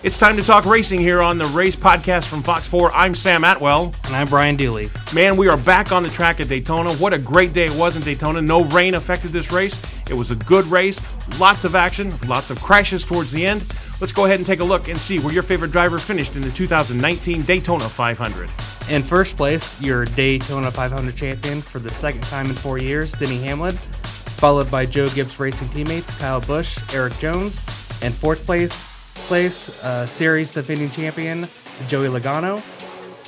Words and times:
It's 0.00 0.16
time 0.16 0.36
to 0.36 0.44
talk 0.44 0.64
racing 0.64 1.00
here 1.00 1.20
on 1.20 1.38
the 1.38 1.46
Race 1.46 1.74
Podcast 1.74 2.28
from 2.28 2.40
Fox 2.40 2.68
4. 2.68 2.92
I'm 2.92 3.14
Sam 3.14 3.42
Atwell. 3.42 3.92
And 4.04 4.14
I'm 4.14 4.28
Brian 4.28 4.54
Dulle. 4.54 4.88
Man, 5.12 5.36
we 5.36 5.48
are 5.48 5.56
back 5.56 5.90
on 5.90 6.04
the 6.04 6.08
track 6.08 6.38
at 6.38 6.48
Daytona. 6.48 6.92
What 6.94 7.12
a 7.12 7.18
great 7.18 7.52
day 7.52 7.64
it 7.64 7.74
was 7.74 7.96
in 7.96 8.02
Daytona. 8.02 8.40
No 8.40 8.62
rain 8.66 8.94
affected 8.94 9.32
this 9.32 9.50
race. 9.50 9.76
It 10.08 10.14
was 10.14 10.30
a 10.30 10.36
good 10.36 10.66
race, 10.66 11.00
lots 11.40 11.64
of 11.64 11.74
action, 11.74 12.14
lots 12.28 12.50
of 12.50 12.62
crashes 12.62 13.04
towards 13.04 13.32
the 13.32 13.44
end. 13.44 13.64
Let's 14.00 14.12
go 14.12 14.26
ahead 14.26 14.38
and 14.38 14.46
take 14.46 14.60
a 14.60 14.64
look 14.64 14.88
and 14.88 15.00
see 15.00 15.18
where 15.18 15.34
your 15.34 15.42
favorite 15.42 15.72
driver 15.72 15.98
finished 15.98 16.36
in 16.36 16.42
the 16.42 16.50
2019 16.52 17.42
Daytona 17.42 17.88
500. 17.88 18.50
In 18.90 19.02
first 19.02 19.36
place, 19.36 19.78
your 19.82 20.04
Daytona 20.04 20.70
500 20.70 21.16
champion 21.16 21.60
for 21.60 21.80
the 21.80 21.90
second 21.90 22.22
time 22.22 22.46
in 22.46 22.54
four 22.54 22.78
years, 22.78 23.10
Denny 23.14 23.38
Hamlin, 23.38 23.76
followed 23.76 24.70
by 24.70 24.86
Joe 24.86 25.08
Gibbs 25.08 25.40
Racing 25.40 25.68
teammates 25.70 26.14
Kyle 26.18 26.40
Busch, 26.40 26.78
Erik 26.94 27.18
Jones, 27.18 27.60
and 28.00 28.14
fourth 28.14 28.46
place, 28.46 28.87
place 29.26 29.82
uh, 29.84 30.06
series 30.06 30.50
defending 30.50 30.90
champion 30.90 31.46
Joey 31.86 32.08
Logano. 32.08 32.56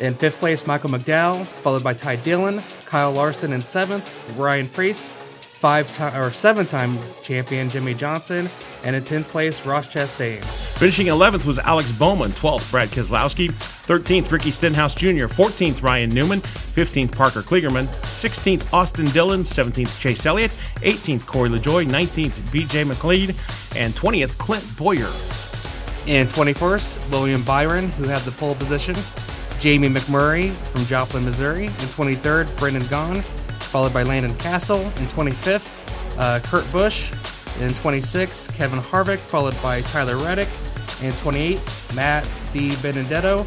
In 0.01 0.15
fifth 0.15 0.39
place, 0.39 0.67
Michael 0.67 0.91
McDowell, 0.91 1.45
followed 1.45 1.85
by 1.85 1.93
Ty 1.93 2.17
Dillon, 2.17 2.63
Kyle 2.87 3.13
Larson 3.13 3.53
in 3.53 3.61
seventh, 3.61 4.35
Ryan 4.39 4.67
Preece, 4.69 5.11
five 5.61 5.95
time 5.95 6.17
or 6.17 6.31
seven 6.31 6.65
time 6.65 6.99
champion 7.23 7.69
Jimmie 7.69 7.93
Johnson, 7.93 8.49
and 8.83 8.97
in 8.97 9.05
tenth 9.05 9.29
place, 9.29 9.67
Ross 9.67 9.93
Chastain. 9.93 10.43
Finishing 10.79 11.09
11th 11.09 11.45
was 11.45 11.59
Alex 11.59 11.93
Bowman, 11.93 12.31
12th 12.33 12.71
Brad 12.71 12.89
Keselowski, 12.89 13.49
13th 13.51 14.33
Ricky 14.33 14.51
Stenhouse 14.51 14.95
Jr., 14.95 15.27
14th 15.27 15.83
Ryan 15.83 16.09
Newman, 16.11 16.41
15th 16.41 17.15
Parker 17.15 17.43
Kligerman, 17.43 17.87
16th 18.05 18.73
Austin 18.73 19.05
Dillon, 19.07 19.43
17th 19.43 20.01
Chase 20.01 20.25
Elliott, 20.25 20.53
18th 20.77 21.27
Corey 21.27 21.51
LaJoie, 21.51 21.85
19th 21.85 22.31
BJ 22.51 22.91
McLeod, 22.91 23.77
and 23.77 23.93
20th 23.95 24.39
Clint 24.39 24.65
Bowyer. 24.79 25.50
In 26.07 26.27
21st, 26.29 27.11
William 27.11 27.43
Byron, 27.43 27.91
who 27.93 28.05
had 28.09 28.23
the 28.23 28.33
pole 28.33 28.55
position. 28.55 28.97
Jamie 29.61 29.89
McMurray 29.89 30.51
from 30.51 30.87
Joplin, 30.87 31.25
Missouri. 31.25 31.67
In 31.67 31.71
23rd, 31.71 32.57
Brendan 32.59 32.83
Gaughan, 32.85 33.23
followed 33.71 33.93
by 33.93 34.03
Landon 34.03 34.33
Cassill. 34.33 34.83
In 34.83 35.07
25th, 35.07 36.19
uh, 36.19 36.41
Kurt 36.41 36.71
Busch. 36.73 37.13
In 37.61 37.71
26th, 37.71 38.55
Kevin 38.57 38.81
Harvick, 38.81 39.19
followed 39.19 39.55
by 39.63 39.83
Tyler 39.83 40.17
Reddick. 40.17 40.49
In 41.03 41.13
28th, 41.13 41.95
Matt 41.95 42.29
Di 42.53 42.75
Benedetto. 42.77 43.41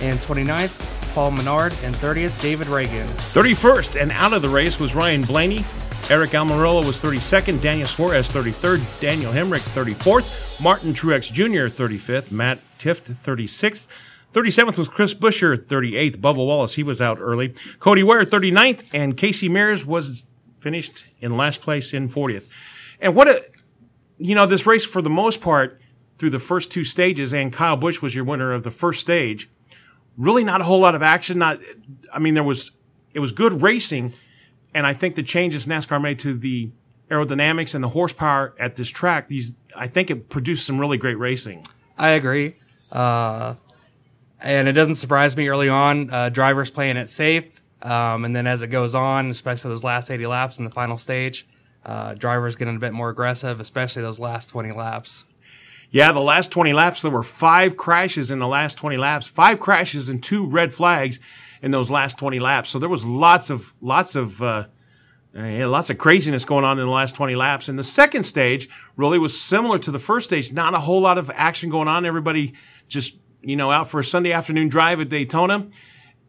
In 0.00 0.16
29th, 0.18 1.14
Paul 1.14 1.32
Menard. 1.32 1.74
And 1.82 1.94
30th, 1.96 2.40
David 2.40 2.68
Ragan. 2.68 3.06
31st 3.32 4.00
and 4.00 4.12
out 4.12 4.32
of 4.32 4.42
the 4.42 4.48
race 4.48 4.78
was 4.78 4.94
Ryan 4.94 5.22
Blaney. 5.22 5.64
Aric 6.06 6.38
Almirola 6.38 6.86
was 6.86 6.98
32nd, 6.98 7.60
Daniel 7.60 7.88
Suarez 7.88 8.30
33rd, 8.30 9.00
Daniel 9.00 9.32
Hemric 9.32 9.58
34th, 9.74 10.62
Martin 10.62 10.94
Truex 10.94 11.32
Jr. 11.32 11.66
35th, 11.66 12.30
Matt 12.30 12.60
Tifft 12.78 13.12
36th, 13.12 13.88
37th 14.32 14.78
was 14.78 14.88
Chris 14.88 15.14
Buescher 15.14 15.56
38th, 15.56 16.18
Bubba 16.18 16.36
Wallace, 16.36 16.76
he 16.76 16.84
was 16.84 17.02
out 17.02 17.18
early, 17.20 17.54
Cody 17.80 18.04
Ware 18.04 18.24
39th, 18.24 18.84
and 18.94 19.16
Casey 19.16 19.48
Mears 19.48 19.84
was 19.84 20.26
finished 20.60 21.08
in 21.20 21.36
last 21.36 21.60
place 21.60 21.92
in 21.92 22.08
40th. 22.08 22.48
And 23.00 23.16
what 23.16 23.26
a, 23.26 23.42
you 24.16 24.36
know, 24.36 24.46
this 24.46 24.64
race 24.64 24.84
for 24.84 25.02
the 25.02 25.10
most 25.10 25.40
part 25.40 25.80
through 26.18 26.30
the 26.30 26.38
first 26.38 26.70
two 26.70 26.84
stages, 26.84 27.34
and 27.34 27.52
Kyle 27.52 27.76
Busch 27.76 28.00
was 28.00 28.14
your 28.14 28.24
winner 28.24 28.52
of 28.52 28.62
the 28.62 28.70
first 28.70 29.00
stage. 29.00 29.50
Really 30.16 30.44
not 30.44 30.60
a 30.60 30.64
whole 30.64 30.78
lot 30.78 30.94
of 30.94 31.02
action. 31.02 31.38
Not, 31.38 31.58
I 32.14 32.20
mean, 32.20 32.34
there 32.34 32.44
was, 32.44 32.70
it 33.12 33.18
was 33.18 33.32
good 33.32 33.60
racing 33.60 34.12
and 34.76 34.86
I 34.86 34.92
think 34.92 35.14
the 35.14 35.22
changes 35.22 35.66
NASCAR 35.66 36.02
made 36.02 36.18
to 36.18 36.36
the 36.36 36.70
aerodynamics 37.10 37.74
and 37.74 37.82
the 37.82 37.88
horsepower 37.88 38.54
at 38.60 38.76
this 38.76 38.90
track, 38.90 39.28
these 39.28 39.52
I 39.74 39.88
think 39.88 40.10
it 40.10 40.28
produced 40.28 40.66
some 40.66 40.78
really 40.78 40.98
great 40.98 41.18
racing. 41.18 41.64
I 41.96 42.10
agree, 42.10 42.56
uh, 42.92 43.54
and 44.38 44.68
it 44.68 44.72
doesn't 44.72 44.96
surprise 44.96 45.34
me 45.34 45.48
early 45.48 45.70
on. 45.70 46.10
Uh, 46.10 46.28
drivers 46.28 46.70
playing 46.70 46.98
it 46.98 47.08
safe, 47.08 47.62
um, 47.80 48.26
and 48.26 48.36
then 48.36 48.46
as 48.46 48.60
it 48.60 48.66
goes 48.66 48.94
on, 48.94 49.30
especially 49.30 49.70
those 49.70 49.82
last 49.82 50.10
80 50.10 50.26
laps 50.26 50.58
in 50.58 50.66
the 50.66 50.70
final 50.70 50.98
stage, 50.98 51.48
uh, 51.86 52.12
drivers 52.12 52.54
getting 52.54 52.76
a 52.76 52.78
bit 52.78 52.92
more 52.92 53.08
aggressive, 53.08 53.60
especially 53.60 54.02
those 54.02 54.18
last 54.18 54.48
20 54.50 54.72
laps. 54.72 55.24
Yeah, 55.90 56.12
the 56.12 56.20
last 56.20 56.50
20 56.50 56.72
laps, 56.72 57.02
there 57.02 57.10
were 57.10 57.22
five 57.22 57.76
crashes 57.76 58.30
in 58.30 58.38
the 58.38 58.48
last 58.48 58.76
20 58.76 58.96
laps, 58.96 59.26
five 59.26 59.60
crashes 59.60 60.08
and 60.08 60.22
two 60.22 60.46
red 60.46 60.72
flags 60.72 61.20
in 61.62 61.70
those 61.70 61.90
last 61.90 62.18
20 62.18 62.38
laps. 62.38 62.70
So 62.70 62.78
there 62.78 62.88
was 62.88 63.04
lots 63.04 63.50
of, 63.50 63.72
lots 63.80 64.14
of, 64.14 64.42
uh, 64.42 64.66
yeah, 65.34 65.66
lots 65.66 65.90
of 65.90 65.98
craziness 65.98 66.44
going 66.44 66.64
on 66.64 66.78
in 66.78 66.86
the 66.86 66.92
last 66.92 67.14
20 67.14 67.36
laps. 67.36 67.68
And 67.68 67.78
the 67.78 67.84
second 67.84 68.24
stage 68.24 68.68
really 68.96 69.18
was 69.18 69.38
similar 69.38 69.78
to 69.78 69.90
the 69.90 69.98
first 69.98 70.26
stage. 70.26 70.52
Not 70.52 70.74
a 70.74 70.80
whole 70.80 71.00
lot 71.00 71.18
of 71.18 71.30
action 71.34 71.70
going 71.70 71.88
on. 71.88 72.06
Everybody 72.06 72.54
just, 72.88 73.16
you 73.42 73.56
know, 73.56 73.70
out 73.70 73.88
for 73.88 74.00
a 74.00 74.04
Sunday 74.04 74.32
afternoon 74.32 74.68
drive 74.68 75.00
at 75.00 75.08
Daytona. 75.08 75.68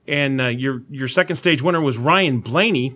And 0.07 0.39
uh, 0.39 0.47
your 0.47 0.83
your 0.89 1.07
second 1.09 1.35
stage 1.35 1.61
winner 1.61 1.81
was 1.81 1.97
Ryan 1.97 2.39
Blaney, 2.39 2.95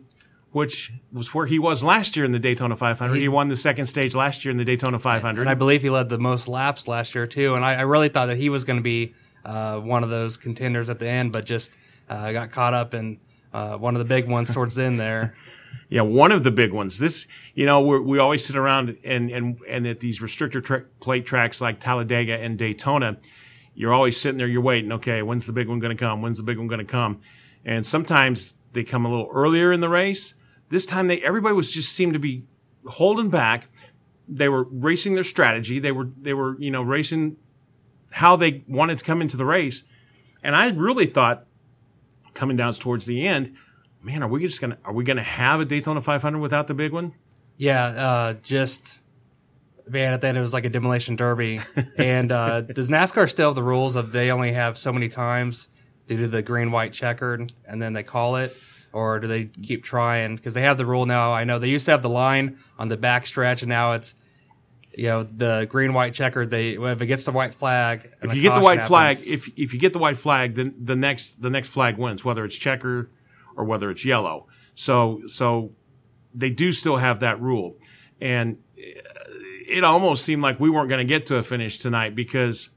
which 0.52 0.94
was 1.12 1.34
where 1.34 1.46
he 1.46 1.60
was 1.60 1.84
last 1.84 2.16
year 2.16 2.26
in 2.26 2.32
the 2.32 2.40
Daytona 2.40 2.76
500. 2.76 3.16
He, 3.16 3.22
he 3.22 3.28
won 3.28 3.48
the 3.48 3.58
second 3.58 3.86
stage 3.86 4.14
last 4.16 4.44
year 4.44 4.52
in 4.52 4.58
the 4.58 4.66
Daytona 4.66 5.00
500. 5.00 5.42
And 5.42 5.50
I 5.50 5.54
believe 5.54 5.82
he 5.82 5.90
led 5.90 6.10
the 6.10 6.18
most 6.18 6.48
laps 6.48 6.88
last 6.88 7.16
year 7.16 7.26
too. 7.28 7.56
And 7.56 7.64
I, 7.64 7.76
I 7.76 7.82
really 7.82 8.10
thought 8.10 8.28
that 8.28 8.38
he 8.38 8.50
was 8.50 8.66
going 8.66 8.78
to 8.78 8.84
be 8.84 9.14
uh, 9.46 9.80
one 9.80 10.04
of 10.04 10.10
those 10.10 10.38
contenders 10.38 10.90
at 10.90 11.00
the 11.00 11.08
end, 11.08 11.32
but 11.32 11.46
just– 11.46 11.78
uh, 12.12 12.32
got 12.34 12.52
caught 12.52 12.74
up 12.74 12.94
in 12.94 13.18
uh, 13.54 13.78
one 13.78 13.96
of 13.96 14.00
the 14.00 14.06
big 14.06 14.28
ones 14.28 14.54
towards 14.54 14.76
the 14.76 14.84
end 14.84 15.00
there. 15.00 15.34
Yeah, 15.88 16.04
one 16.04 16.32
of 16.32 16.44
the 16.46 16.52
big 16.52 16.72
ones. 16.72 17.00
This, 17.00 17.28
you 17.54 17.66
know, 17.66 17.82
we 17.82 18.18
always 18.18 18.46
sit 18.46 18.56
around 18.56 18.98
and 19.04 19.30
and 19.30 19.60
and 19.70 19.86
at 19.86 20.00
these 20.00 20.20
restrictor 20.20 20.64
tra- 20.64 20.86
plate 21.02 21.26
tracks 21.26 21.60
like 21.60 21.82
Talladega 21.82 22.38
and 22.38 22.58
Daytona, 22.58 23.18
you're 23.76 23.94
always 23.94 24.16
sitting 24.16 24.38
there, 24.38 24.48
you're 24.48 24.62
waiting. 24.62 24.94
Okay, 24.94 25.22
when's 25.22 25.46
the 25.46 25.52
big 25.52 25.68
one 25.68 25.80
going 25.80 25.96
to 25.96 26.02
come? 26.02 26.22
When's 26.22 26.38
the 26.38 26.44
big 26.44 26.58
one 26.58 26.68
going 26.68 26.80
to 26.80 26.90
come? 26.90 27.20
And 27.66 27.86
sometimes 27.86 28.54
they 28.72 28.86
come 28.86 29.06
a 29.06 29.10
little 29.10 29.30
earlier 29.34 29.74
in 29.74 29.82
the 29.82 29.90
race. 29.90 30.34
This 30.72 30.86
time, 30.86 31.08
they 31.08 31.22
everybody 31.22 31.54
was 31.54 31.72
just 31.72 31.94
seemed 31.94 32.14
to 32.14 32.20
be 32.20 32.46
holding 32.86 33.30
back. 33.30 33.68
They 34.28 34.48
were 34.48 34.64
racing 34.64 35.16
their 35.16 35.24
strategy. 35.26 35.80
They 35.80 35.92
were 35.92 36.10
they 36.18 36.34
were 36.34 36.56
you 36.60 36.72
know 36.72 36.82
racing 36.82 37.36
how 38.12 38.38
they 38.38 38.64
wanted 38.68 38.98
to 38.98 39.04
come 39.04 39.22
into 39.22 39.38
the 39.38 39.46
race. 39.46 39.84
And 40.42 40.56
I 40.56 40.70
really 40.70 41.06
thought 41.06 41.46
coming 42.34 42.58
down 42.58 42.74
towards 42.74 43.06
the 43.06 43.28
end, 43.28 43.54
man, 44.02 44.24
are 44.24 44.28
we 44.28 44.42
just 44.42 44.62
gonna 44.62 44.78
are 44.86 44.94
we 44.94 45.04
gonna 45.04 45.22
have 45.22 45.60
a 45.60 45.66
Daytona 45.66 46.02
500 46.02 46.40
without 46.40 46.68
the 46.68 46.74
big 46.74 46.94
one? 46.94 47.14
Yeah, 47.58 47.86
uh, 47.86 48.34
just 48.42 48.98
man, 49.88 50.14
at 50.14 50.22
the 50.22 50.28
end 50.28 50.38
it 50.38 50.42
was 50.42 50.54
like 50.54 50.66
a 50.66 50.70
demolition 50.70 51.18
derby. 51.18 51.60
and 51.98 52.32
uh, 52.32 52.62
does 52.62 52.90
NASCAR 52.90 53.30
still 53.30 53.50
have 53.50 53.56
the 53.56 53.64
rules 53.64 53.98
of 53.98 54.14
they 54.14 54.32
only 54.32 54.54
have 54.54 54.78
so 54.78 54.94
many 54.94 55.10
times 55.10 55.68
due 56.08 56.18
to 56.18 56.28
the 56.30 56.42
green 56.42 56.72
white 56.72 56.94
checkered, 56.94 57.52
and 57.68 57.82
then 57.82 57.92
they 57.92 58.04
call 58.04 58.38
it? 58.38 58.56
Or 58.94 59.20
do 59.20 59.28
they 59.28 59.46
keep 59.46 59.84
trying? 59.84 60.36
Because 60.36 60.54
they 60.54 60.64
have 60.64 60.78
the 60.78 60.86
rule 60.86 61.06
now. 61.06 61.32
I 61.34 61.46
know 61.46 61.60
they 61.60 61.70
used 61.70 61.86
to 61.86 61.92
have 61.92 62.02
the 62.02 62.10
line 62.10 62.58
on 62.78 62.90
the 62.90 62.98
back 62.98 63.26
stretch, 63.26 63.62
and 63.62 63.70
now 63.70 63.94
it's 63.94 64.16
you 64.94 65.06
know 65.06 65.24
the 65.24 65.68
green 65.70 65.94
white 65.94 66.14
checker 66.14 66.46
they 66.46 66.72
if 66.72 67.02
it 67.02 67.06
gets 67.06 67.24
the 67.24 67.32
white 67.32 67.54
flag 67.54 68.12
if 68.22 68.34
you 68.34 68.42
get 68.42 68.56
the 68.56 68.62
white 68.62 68.80
happens, 68.80 68.88
flag 68.88 69.18
if 69.26 69.48
if 69.58 69.74
you 69.74 69.80
get 69.80 69.94
the 69.94 70.00
white 70.00 70.18
flag 70.18 70.56
then 70.56 70.76
the 70.78 70.96
next 70.96 71.42
the 71.42 71.50
next 71.50 71.70
flag 71.70 71.98
wins 71.98 72.26
whether 72.26 72.44
it's 72.44 72.56
checker 72.56 73.10
or 73.56 73.64
whether 73.64 73.90
it's 73.90 74.04
yellow 74.04 74.48
so 74.76 75.22
so 75.28 75.72
they 76.34 76.50
do 76.50 76.72
still 76.74 76.98
have 76.98 77.20
that 77.22 77.40
rule 77.40 77.76
and 78.20 78.58
it 78.76 79.84
almost 79.84 80.26
seemed 80.26 80.42
like 80.42 80.60
we 80.60 80.70
weren't 80.70 80.90
going 80.90 81.06
to 81.06 81.06
get 81.06 81.26
to 81.26 81.36
a 81.36 81.44
finish 81.44 81.78
tonight 81.78 82.16
because 82.16 82.70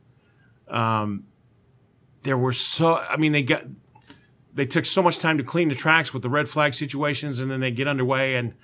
um 0.68 1.24
there 2.22 2.38
were 2.38 2.52
so 2.52 2.94
i 2.94 3.16
mean 3.16 3.32
they 3.32 3.42
got 3.42 3.64
they 4.54 4.66
took 4.66 4.86
so 4.86 5.02
much 5.02 5.18
time 5.18 5.36
to 5.38 5.44
clean 5.44 5.68
the 5.68 5.74
tracks 5.74 6.14
with 6.14 6.22
the 6.22 6.30
red 6.30 6.48
flag 6.48 6.74
situations, 6.74 7.40
and 7.40 7.50
then 7.50 7.60
they 7.60 7.70
get 7.70 7.88
underway, 7.88 8.36
and 8.36 8.54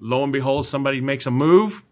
lo 0.00 0.22
and 0.22 0.32
behold, 0.32 0.66
somebody 0.66 1.00
makes 1.00 1.26
a 1.26 1.30
move, 1.30 1.84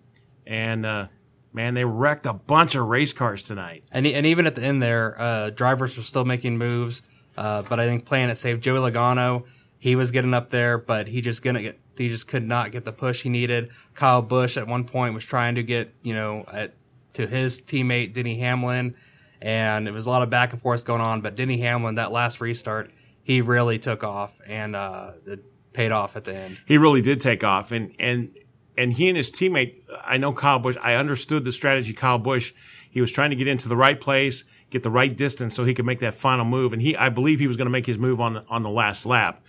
and 0.46 0.86
uh, 0.86 1.08
man, 1.52 1.74
they 1.74 1.84
wrecked 1.84 2.26
a 2.26 2.32
bunch 2.32 2.74
of 2.74 2.86
race 2.86 3.12
cars 3.12 3.42
tonight. 3.42 3.84
And, 3.90 4.06
and 4.06 4.26
even 4.26 4.46
at 4.46 4.54
the 4.54 4.62
end 4.62 4.82
there, 4.82 5.20
uh, 5.20 5.50
drivers 5.50 5.96
were 5.96 6.02
still 6.02 6.24
making 6.24 6.58
moves. 6.58 7.02
Uh, 7.36 7.62
but 7.62 7.78
I 7.80 7.86
think 7.86 8.04
playing 8.04 8.30
it 8.30 8.36
Joey 8.36 8.78
Logano, 8.78 9.44
he 9.78 9.96
was 9.96 10.10
getting 10.10 10.34
up 10.34 10.50
there, 10.50 10.78
but 10.78 11.06
he 11.08 11.20
just 11.20 11.42
gonna 11.42 11.62
get, 11.62 11.78
he 11.96 12.08
just 12.08 12.28
could 12.28 12.46
not 12.46 12.72
get 12.72 12.84
the 12.84 12.92
push 12.92 13.22
he 13.22 13.28
needed. 13.28 13.70
Kyle 13.94 14.22
Busch 14.22 14.56
at 14.56 14.66
one 14.66 14.84
point 14.84 15.14
was 15.14 15.24
trying 15.24 15.54
to 15.56 15.62
get, 15.62 15.92
you 16.02 16.14
know, 16.14 16.44
at, 16.52 16.74
to 17.14 17.26
his 17.26 17.60
teammate 17.60 18.12
Denny 18.12 18.38
Hamlin, 18.38 18.94
and 19.40 19.86
it 19.86 19.90
was 19.90 20.06
a 20.06 20.10
lot 20.10 20.22
of 20.22 20.30
back 20.30 20.52
and 20.52 20.60
forth 20.60 20.84
going 20.84 21.02
on. 21.02 21.20
But 21.20 21.36
Denny 21.36 21.58
Hamlin, 21.58 21.96
that 21.96 22.12
last 22.12 22.40
restart, 22.40 22.90
he 23.26 23.40
really 23.40 23.76
took 23.76 24.04
off 24.04 24.40
and 24.46 24.76
uh, 24.76 25.10
it 25.26 25.44
paid 25.72 25.90
off 25.90 26.14
at 26.14 26.22
the 26.22 26.32
end. 26.32 26.58
He 26.64 26.78
really 26.78 27.00
did 27.00 27.20
take 27.20 27.42
off, 27.42 27.72
and 27.72 27.92
and 27.98 28.32
and 28.78 28.92
he 28.92 29.08
and 29.08 29.16
his 29.16 29.32
teammate. 29.32 29.74
I 30.04 30.16
know 30.16 30.32
Kyle 30.32 30.60
Busch. 30.60 30.76
I 30.80 30.94
understood 30.94 31.42
the 31.42 31.50
strategy. 31.50 31.92
Kyle 31.92 32.18
Busch. 32.20 32.52
He 32.88 33.00
was 33.00 33.10
trying 33.10 33.30
to 33.30 33.36
get 33.36 33.48
into 33.48 33.68
the 33.68 33.76
right 33.76 34.00
place, 34.00 34.44
get 34.70 34.84
the 34.84 34.90
right 34.90 35.14
distance, 35.14 35.56
so 35.56 35.64
he 35.64 35.74
could 35.74 35.84
make 35.84 35.98
that 35.98 36.14
final 36.14 36.44
move. 36.44 36.72
And 36.72 36.80
he, 36.80 36.94
I 36.94 37.08
believe, 37.08 37.40
he 37.40 37.48
was 37.48 37.56
going 37.56 37.66
to 37.66 37.70
make 37.70 37.86
his 37.86 37.98
move 37.98 38.20
on 38.20 38.34
the 38.34 38.44
on 38.48 38.62
the 38.62 38.70
last 38.70 39.04
lap, 39.04 39.42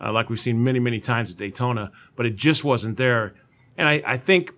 uh, 0.00 0.12
like 0.12 0.30
we've 0.30 0.38
seen 0.38 0.62
many 0.62 0.78
many 0.78 1.00
times 1.00 1.32
at 1.32 1.36
Daytona. 1.36 1.90
But 2.14 2.26
it 2.26 2.36
just 2.36 2.62
wasn't 2.62 2.98
there. 2.98 3.34
And 3.76 3.88
I, 3.88 4.00
I 4.06 4.16
think 4.16 4.52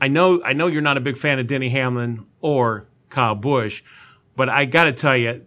I 0.00 0.08
know 0.08 0.42
I 0.42 0.54
know 0.54 0.68
you're 0.68 0.80
not 0.80 0.96
a 0.96 1.02
big 1.02 1.18
fan 1.18 1.38
of 1.38 1.46
Denny 1.46 1.68
Hamlin 1.68 2.26
or 2.40 2.88
Kyle 3.10 3.34
Busch, 3.34 3.82
but 4.36 4.48
I 4.48 4.64
got 4.64 4.84
to 4.84 4.94
tell 4.94 5.18
you, 5.18 5.44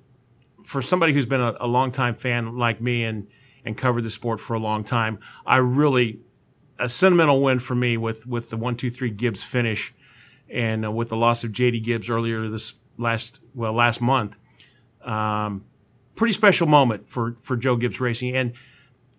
for 0.65 0.81
somebody 0.81 1.13
who's 1.13 1.25
been 1.25 1.41
a, 1.41 1.55
a 1.59 1.67
longtime 1.67 2.15
fan 2.15 2.57
like 2.57 2.81
me 2.81 3.03
and 3.03 3.27
and 3.63 3.77
covered 3.77 4.03
the 4.03 4.11
sport 4.11 4.39
for 4.39 4.53
a 4.53 4.59
long 4.59 4.83
time, 4.83 5.19
I 5.45 5.57
really 5.57 6.19
a 6.77 6.89
sentimental 6.89 7.41
win 7.41 7.59
for 7.59 7.75
me 7.75 7.97
with 7.97 8.25
with 8.25 8.49
the 8.49 8.57
one 8.57 8.75
two 8.75 8.89
three 8.89 9.11
Gibbs 9.11 9.43
finish, 9.43 9.93
and 10.49 10.85
uh, 10.85 10.91
with 10.91 11.09
the 11.09 11.15
loss 11.15 11.43
of 11.43 11.51
J.D. 11.51 11.79
Gibbs 11.81 12.09
earlier 12.09 12.49
this 12.49 12.73
last 12.97 13.39
well 13.53 13.73
last 13.73 14.01
month. 14.01 14.37
Um, 15.03 15.65
pretty 16.15 16.33
special 16.33 16.67
moment 16.67 17.07
for 17.07 17.37
for 17.41 17.55
Joe 17.55 17.75
Gibbs 17.75 18.01
Racing, 18.01 18.35
and 18.35 18.53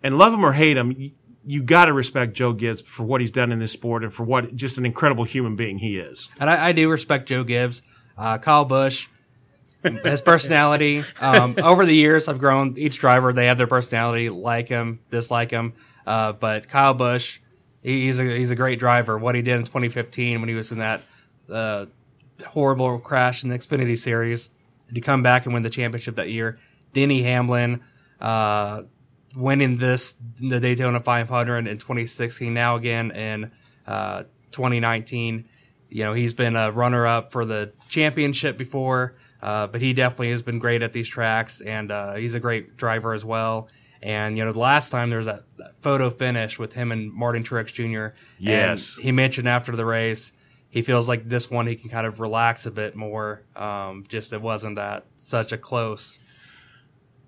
and 0.03 0.17
love 0.17 0.33
him 0.33 0.43
or 0.43 0.53
hate 0.53 0.77
him, 0.77 1.11
you, 1.43 1.63
got 1.63 1.85
to 1.85 1.93
respect 1.93 2.33
Joe 2.33 2.53
Gibbs 2.53 2.81
for 2.81 3.03
what 3.03 3.19
he's 3.19 3.31
done 3.31 3.51
in 3.51 3.57
this 3.59 3.71
sport 3.71 4.03
and 4.03 4.13
for 4.13 4.23
what 4.23 4.55
just 4.55 4.77
an 4.77 4.85
incredible 4.85 5.23
human 5.23 5.55
being 5.55 5.79
he 5.79 5.97
is. 5.97 6.29
And 6.39 6.49
I, 6.49 6.67
I 6.67 6.71
do 6.71 6.87
respect 6.87 7.27
Joe 7.27 7.43
Gibbs, 7.43 7.81
uh, 8.15 8.37
Kyle 8.37 8.63
Busch 8.63 9.07
his 10.03 10.21
personality. 10.21 11.03
Um, 11.19 11.55
over 11.61 11.85
the 11.85 11.95
years, 11.95 12.27
I've 12.27 12.39
grown. 12.39 12.75
Each 12.77 12.97
driver 12.97 13.33
they 13.33 13.47
have 13.47 13.57
their 13.57 13.67
personality, 13.67 14.29
like 14.29 14.67
him, 14.67 14.99
dislike 15.09 15.51
him. 15.51 15.73
Uh, 16.05 16.33
but 16.33 16.67
Kyle 16.69 16.93
Busch, 16.93 17.39
he, 17.83 18.05
he's 18.05 18.19
a 18.19 18.23
he's 18.23 18.51
a 18.51 18.55
great 18.55 18.79
driver. 18.79 19.17
What 19.17 19.35
he 19.35 19.41
did 19.41 19.55
in 19.55 19.63
2015 19.63 20.39
when 20.39 20.49
he 20.49 20.55
was 20.55 20.71
in 20.71 20.79
that 20.79 21.01
uh, 21.51 21.85
horrible 22.45 22.99
crash 22.99 23.43
in 23.43 23.49
the 23.49 23.57
Xfinity 23.57 23.97
Series, 23.97 24.49
to 24.93 25.01
come 25.01 25.23
back 25.23 25.45
and 25.45 25.53
win 25.53 25.63
the 25.63 25.69
championship 25.69 26.15
that 26.15 26.29
year. 26.29 26.57
Denny 26.93 27.23
Hamlin 27.23 27.81
uh, 28.19 28.83
winning 29.35 29.73
this 29.73 30.15
the 30.37 30.59
Daytona 30.59 30.99
500 30.99 31.67
in 31.67 31.77
2016. 31.77 32.53
Now 32.53 32.75
again 32.75 33.11
in 33.11 33.51
uh, 33.85 34.23
2019. 34.51 35.45
You 35.89 36.03
know 36.03 36.13
he's 36.13 36.33
been 36.33 36.55
a 36.55 36.71
runner 36.71 37.07
up 37.07 37.31
for 37.31 37.45
the 37.45 37.73
championship 37.89 38.57
before. 38.57 39.15
Uh, 39.41 39.67
but 39.67 39.81
he 39.81 39.93
definitely 39.93 40.31
has 40.31 40.41
been 40.41 40.59
great 40.59 40.81
at 40.81 40.93
these 40.93 41.07
tracks, 41.07 41.61
and 41.61 41.91
uh, 41.91 42.15
he's 42.15 42.33
a 42.33 42.39
great 42.39 42.77
driver 42.77 43.13
as 43.13 43.23
well. 43.23 43.69
And 44.01 44.37
you 44.37 44.45
know, 44.45 44.51
the 44.51 44.59
last 44.59 44.89
time 44.89 45.09
there 45.09 45.17
was 45.17 45.27
that, 45.27 45.43
that 45.57 45.73
photo 45.81 46.09
finish 46.09 46.59
with 46.59 46.73
him 46.73 46.91
and 46.91 47.11
Martin 47.11 47.43
Truex 47.43 47.73
Jr. 47.73 48.15
Yes, 48.39 48.95
he 48.95 49.11
mentioned 49.11 49.47
after 49.47 49.75
the 49.75 49.85
race 49.85 50.31
he 50.69 50.81
feels 50.81 51.07
like 51.07 51.27
this 51.27 51.49
one 51.49 51.67
he 51.67 51.75
can 51.75 51.89
kind 51.89 52.05
of 52.05 52.19
relax 52.19 52.65
a 52.65 52.71
bit 52.71 52.95
more. 52.95 53.43
Um, 53.55 54.05
just 54.07 54.33
it 54.33 54.41
wasn't 54.41 54.75
that 54.75 55.05
such 55.15 55.51
a 55.51 55.57
close. 55.57 56.19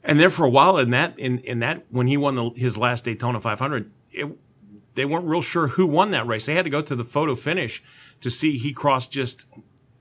And 0.04 0.20
there 0.20 0.30
for 0.30 0.46
a 0.46 0.50
while 0.50 0.78
in 0.78 0.92
that 0.92 1.18
in 1.18 1.40
in 1.40 1.60
that 1.60 1.86
when 1.90 2.08
he 2.08 2.18
won 2.18 2.36
the, 2.36 2.50
his 2.56 2.78
last 2.78 3.06
Daytona 3.06 3.42
500, 3.42 3.92
it, 4.12 4.30
they 4.96 5.06
weren't 5.06 5.26
real 5.26 5.42
sure 5.42 5.70
who 5.70 5.86
won 5.86 6.12
that 6.12 6.28
race. 6.28 6.46
They 6.46 6.56
had 6.56 6.66
to 6.66 6.70
go 6.70 6.82
to 6.82 6.96
the 6.96 7.04
photo 7.04 7.36
finish 7.36 7.82
to 8.22 8.30
see 8.30 8.58
he 8.58 8.74
crossed 8.74 9.12
just 9.12 9.46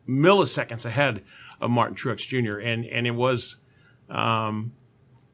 milliseconds 0.08 0.84
ahead 0.84 1.22
of 1.60 1.70
Martin 1.70 1.96
Truex 1.96 2.26
Jr. 2.26 2.58
and 2.58 2.84
and 2.86 3.06
it 3.06 3.12
was 3.12 3.56
um, 4.08 4.72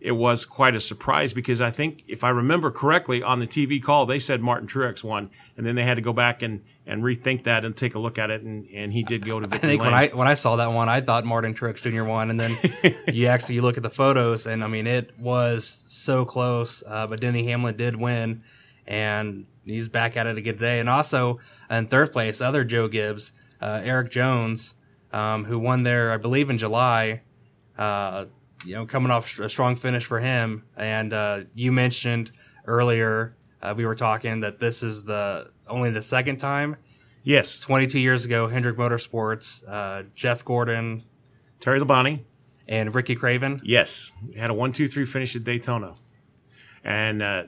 it 0.05 0.13
was 0.13 0.45
quite 0.45 0.75
a 0.75 0.81
surprise 0.81 1.33
because 1.33 1.63
I 1.63 1.71
think 1.71 2.05
if 2.07 2.25
I 2.25 2.29
remember 2.29 2.71
correctly 2.71 3.23
on 3.23 3.39
the 3.39 3.47
TV 3.47 3.83
call 3.83 4.05
they 4.05 4.19
said 4.19 4.43
Martin 4.43 4.69
Truex 4.69 5.03
won 5.03 5.31
and 5.57 5.67
then 5.67 5.77
they 5.77 5.83
had 5.85 5.95
to 5.95 6.03
go 6.03 6.13
back 6.13 6.43
and 6.43 6.63
and 6.87 7.03
rethink 7.03 7.45
that 7.45 7.65
and 7.65 7.75
take 7.75 7.95
a 7.95 7.99
look 7.99 8.19
at 8.19 8.31
it 8.31 8.43
and, 8.43 8.69
and 8.75 8.93
he 8.93 9.03
did 9.03 9.25
go 9.25 9.41
to 9.41 9.47
victory 9.47 9.69
I 9.69 9.73
think 9.73 9.83
lane. 9.83 9.93
when 9.93 10.01
I 10.01 10.09
when 10.09 10.29
I 10.29 10.35
saw 10.35 10.57
that 10.57 10.73
one 10.73 10.91
I 10.91 11.01
thought 11.01 11.25
Martin 11.25 11.55
Truex 11.55 11.77
Jr. 11.77 12.05
won 12.05 12.29
and 12.29 12.39
then 12.39 12.59
you 13.13 13.29
actually 13.29 13.55
you 13.55 13.63
look 13.63 13.79
at 13.79 13.83
the 13.83 13.91
photos 13.91 14.47
and 14.47 14.63
I 14.63 14.67
mean 14.67 14.87
it 14.87 15.19
was 15.19 15.83
so 15.87 16.27
close 16.27 16.83
uh, 16.87 17.07
but 17.07 17.21
Denny 17.21 17.47
Hamlin 17.47 17.77
did 17.77 17.97
win 17.97 18.43
and 18.87 19.47
he's 19.65 19.89
back 19.89 20.19
at 20.19 20.27
it 20.27 20.37
again 20.37 20.55
today 20.55 20.81
and 20.81 20.91
also 20.91 21.41
in 21.71 21.87
third 21.87 22.13
place 22.13 22.43
other 22.43 22.63
Joe 22.63 22.89
Gibbs 22.89 23.33
uh, 23.63 23.81
Erik 23.83 24.11
Jones 24.11 24.75
um, 25.15 25.45
who 25.45 25.59
won 25.59 25.85
there, 25.85 26.13
I 26.13 26.17
believe, 26.17 26.51
in 26.51 26.59
July. 26.59 27.23
Uh, 27.79 28.27
you 28.65 28.75
know, 28.75 28.85
coming 28.87 29.11
off 29.11 29.39
a 29.39 29.49
strong 29.49 29.77
finish 29.77 30.05
for 30.05 30.19
him. 30.19 30.65
And 30.77 31.13
uh, 31.13 31.41
you 31.55 31.71
mentioned 31.71 32.33
earlier, 32.67 33.37
uh, 33.63 33.75
we 33.77 33.87
were 33.87 33.95
talking 33.95 34.41
that 34.41 34.59
this 34.59 34.83
is 34.83 35.05
the 35.05 35.51
only 35.69 35.91
the 35.91 36.03
second 36.03 36.39
time. 36.39 36.77
Yes, 37.23 37.61
22 37.61 38.01
years 38.01 38.25
ago, 38.25 38.49
Hendrick 38.49 38.77
Motorsports, 38.77 39.63
uh, 39.67 40.03
Jeff 40.15 40.45
Gordon, 40.45 41.05
Terry 41.61 41.81
Labonte, 41.81 42.25
and 42.69 42.95
Ricky 42.95 43.15
Craven. 43.15 43.61
Yes, 43.65 44.11
had 44.37 44.51
a 44.51 44.55
one, 44.55 44.73
two, 44.73 44.89
three 44.89 45.07
finish 45.07 45.35
at 45.35 45.45
Daytona, 45.45 45.95
and 46.83 47.23
uh, 47.23 47.45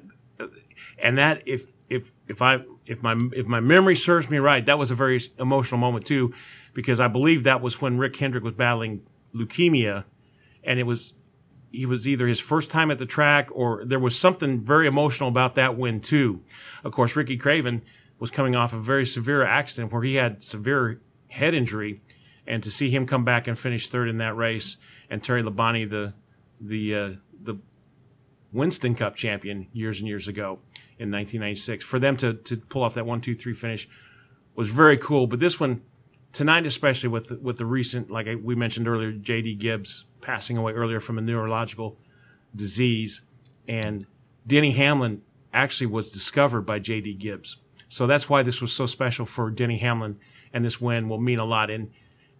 and 1.02 1.18
that 1.18 1.42
if 1.46 1.66
if 1.88 2.12
if 2.28 2.42
I 2.42 2.60
if 2.84 3.02
my 3.02 3.16
if 3.32 3.46
my 3.46 3.60
memory 3.60 3.96
serves 3.96 4.28
me 4.28 4.38
right, 4.38 4.64
that 4.66 4.78
was 4.78 4.90
a 4.90 4.94
very 4.94 5.20
emotional 5.38 5.78
moment 5.80 6.06
too 6.06 6.34
because 6.74 7.00
I 7.00 7.08
believe 7.08 7.42
that 7.44 7.60
was 7.62 7.80
when 7.80 7.96
Rick 7.98 8.16
Hendrick 8.16 8.44
was 8.44 8.54
battling 8.54 9.02
leukemia, 9.34 10.04
and 10.64 10.78
it 10.78 10.82
was 10.84 11.14
he 11.70 11.86
was 11.86 12.08
either 12.08 12.26
his 12.26 12.40
first 12.40 12.70
time 12.70 12.90
at 12.90 12.98
the 12.98 13.06
track 13.06 13.48
or 13.52 13.84
there 13.84 13.98
was 13.98 14.18
something 14.18 14.60
very 14.60 14.86
emotional 14.86 15.28
about 15.28 15.54
that 15.54 15.76
win 15.76 16.00
too. 16.00 16.42
Of 16.84 16.92
course, 16.92 17.16
Ricky 17.16 17.36
Craven 17.36 17.82
was 18.18 18.30
coming 18.30 18.56
off 18.56 18.72
a 18.72 18.78
very 18.78 19.06
severe 19.06 19.44
accident 19.44 19.92
where 19.92 20.02
he 20.02 20.14
had 20.14 20.42
severe 20.42 21.00
head 21.28 21.54
injury, 21.54 22.02
and 22.46 22.62
to 22.62 22.70
see 22.70 22.90
him 22.90 23.06
come 23.06 23.24
back 23.24 23.46
and 23.46 23.58
finish 23.58 23.88
third 23.88 24.08
in 24.08 24.18
that 24.18 24.36
race, 24.36 24.76
and 25.08 25.22
Terry 25.22 25.42
Labonte, 25.42 25.88
the 25.88 26.14
the 26.60 26.94
uh, 26.94 27.10
the 27.40 27.56
Winston 28.52 28.94
Cup 28.94 29.16
champion 29.16 29.68
years 29.72 29.98
and 30.00 30.08
years 30.08 30.26
ago 30.26 30.58
in 30.98 31.10
1996, 31.10 31.84
for 31.84 31.98
them 31.98 32.16
to 32.18 32.34
to 32.34 32.56
pull 32.56 32.82
off 32.82 32.94
that 32.94 33.06
one 33.06 33.20
two 33.20 33.34
three 33.34 33.54
finish 33.54 33.88
was 34.54 34.70
very 34.70 34.96
cool. 34.96 35.26
But 35.26 35.40
this 35.40 35.60
one 35.60 35.82
tonight, 36.32 36.66
especially 36.66 37.08
with 37.08 37.28
the, 37.28 37.38
with 37.38 37.58
the 37.58 37.66
recent, 37.66 38.10
like 38.10 38.26
we 38.42 38.54
mentioned 38.54 38.88
earlier, 38.88 39.12
J.D. 39.12 39.54
Gibbs 39.56 40.04
passing 40.20 40.56
away 40.56 40.72
earlier 40.72 41.00
from 41.00 41.18
a 41.18 41.20
neurological 41.20 41.98
disease, 42.54 43.22
and 43.68 44.06
Denny 44.46 44.72
Hamlin 44.72 45.22
actually 45.52 45.86
was 45.86 46.10
discovered 46.10 46.62
by 46.62 46.78
J.D. 46.78 47.14
Gibbs. 47.14 47.56
So 47.88 48.06
that's 48.06 48.28
why 48.28 48.42
this 48.42 48.60
was 48.60 48.72
so 48.72 48.86
special 48.86 49.26
for 49.26 49.50
Denny 49.50 49.78
Hamlin, 49.78 50.18
and 50.52 50.64
this 50.64 50.80
win 50.80 51.08
will 51.08 51.20
mean 51.20 51.38
a 51.38 51.44
lot. 51.44 51.70
And 51.70 51.90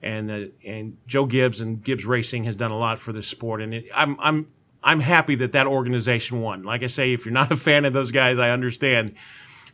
and 0.02 0.30
uh, 0.30 0.44
and 0.66 0.98
Joe 1.06 1.26
Gibbs 1.26 1.60
and 1.60 1.82
Gibbs 1.82 2.04
Racing 2.04 2.44
has 2.44 2.56
done 2.56 2.70
a 2.70 2.78
lot 2.78 2.98
for 2.98 3.12
this 3.12 3.28
sport, 3.28 3.62
and 3.62 3.74
it, 3.74 3.86
I'm 3.94 4.16
I'm 4.20 4.48
I'm 4.82 5.00
happy 5.00 5.34
that 5.36 5.52
that 5.52 5.66
organization 5.66 6.40
won. 6.40 6.62
Like 6.62 6.82
I 6.82 6.86
say, 6.86 7.12
if 7.12 7.24
you're 7.24 7.32
not 7.32 7.50
a 7.50 7.56
fan 7.56 7.84
of 7.84 7.92
those 7.92 8.12
guys, 8.12 8.38
I 8.38 8.50
understand 8.50 9.14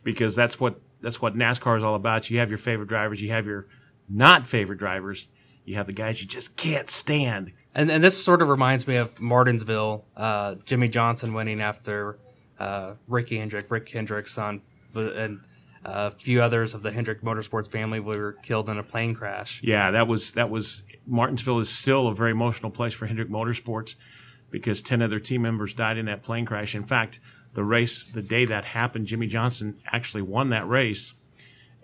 because 0.03 0.35
that's 0.35 0.59
what 0.59 0.81
that's 1.01 1.21
what 1.21 1.35
NASCAR 1.35 1.77
is 1.77 1.83
all 1.83 1.95
about. 1.95 2.29
You 2.29 2.39
have 2.39 2.49
your 2.49 2.57
favorite 2.57 2.87
drivers, 2.87 3.21
you 3.21 3.29
have 3.31 3.45
your 3.45 3.67
not 4.09 4.47
favorite 4.47 4.79
drivers. 4.79 5.27
You 5.65 5.75
have 5.75 5.87
the 5.87 5.93
guys 5.93 6.21
you 6.21 6.27
just 6.27 6.57
can't 6.57 6.89
stand. 6.89 7.53
And 7.73 7.89
and 7.89 8.03
this 8.03 8.21
sort 8.21 8.41
of 8.41 8.49
reminds 8.49 8.87
me 8.87 8.97
of 8.97 9.19
Martinsville, 9.19 10.05
uh, 10.15 10.55
Jimmie 10.65 10.89
Johnson 10.89 11.33
winning 11.33 11.61
after 11.61 12.19
uh, 12.59 12.95
Ricky 13.07 13.37
Hendrick, 13.37 13.71
Rick 13.71 13.89
Hendrick's 13.89 14.33
son, 14.33 14.61
and 14.93 15.39
a 15.85 16.11
few 16.11 16.41
others 16.41 16.73
of 16.73 16.83
the 16.83 16.91
Hendrick 16.91 17.21
Motorsports 17.21 17.71
family 17.71 17.99
were 17.99 18.33
killed 18.43 18.69
in 18.69 18.77
a 18.77 18.83
plane 18.83 19.15
crash. 19.15 19.61
Yeah, 19.63 19.91
that 19.91 20.07
was 20.07 20.33
that 20.33 20.49
was 20.49 20.83
Martinsville 21.07 21.59
is 21.59 21.69
still 21.69 22.07
a 22.07 22.15
very 22.15 22.31
emotional 22.31 22.71
place 22.71 22.93
for 22.93 23.05
Hendrick 23.05 23.29
Motorsports 23.29 23.95
because 24.53 24.83
ten 24.83 25.01
other 25.01 25.19
team 25.19 25.41
members 25.41 25.73
died 25.73 25.97
in 25.97 26.05
that 26.05 26.21
plane 26.21 26.45
crash. 26.45 26.75
In 26.75 26.83
fact, 26.83 27.19
the 27.55 27.63
race 27.63 28.03
the 28.03 28.21
day 28.21 28.45
that 28.45 28.65
happened, 28.65 29.07
Jimmie 29.07 29.25
Johnson 29.25 29.79
actually 29.87 30.21
won 30.21 30.51
that 30.51 30.67
race 30.67 31.13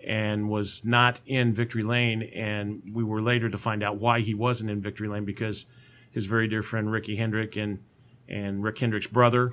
and 0.06 0.48
was 0.48 0.84
not 0.84 1.20
in 1.26 1.52
victory 1.52 1.82
lane. 1.82 2.22
And 2.22 2.80
we 2.94 3.02
were 3.02 3.20
later 3.20 3.50
to 3.50 3.58
find 3.58 3.82
out 3.82 3.98
why 3.98 4.20
he 4.20 4.34
wasn't 4.34 4.70
in 4.70 4.80
victory 4.80 5.08
lane 5.08 5.24
because 5.24 5.66
his 6.12 6.26
very 6.26 6.46
dear 6.46 6.62
friend 6.62 6.92
Ricky 6.92 7.16
Hendrick 7.16 7.56
and 7.56 7.80
and 8.28 8.62
Rick 8.62 8.78
Hendrick's 8.78 9.08
brother, 9.08 9.52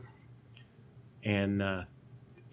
and 1.23 1.63
uh, 1.63 1.83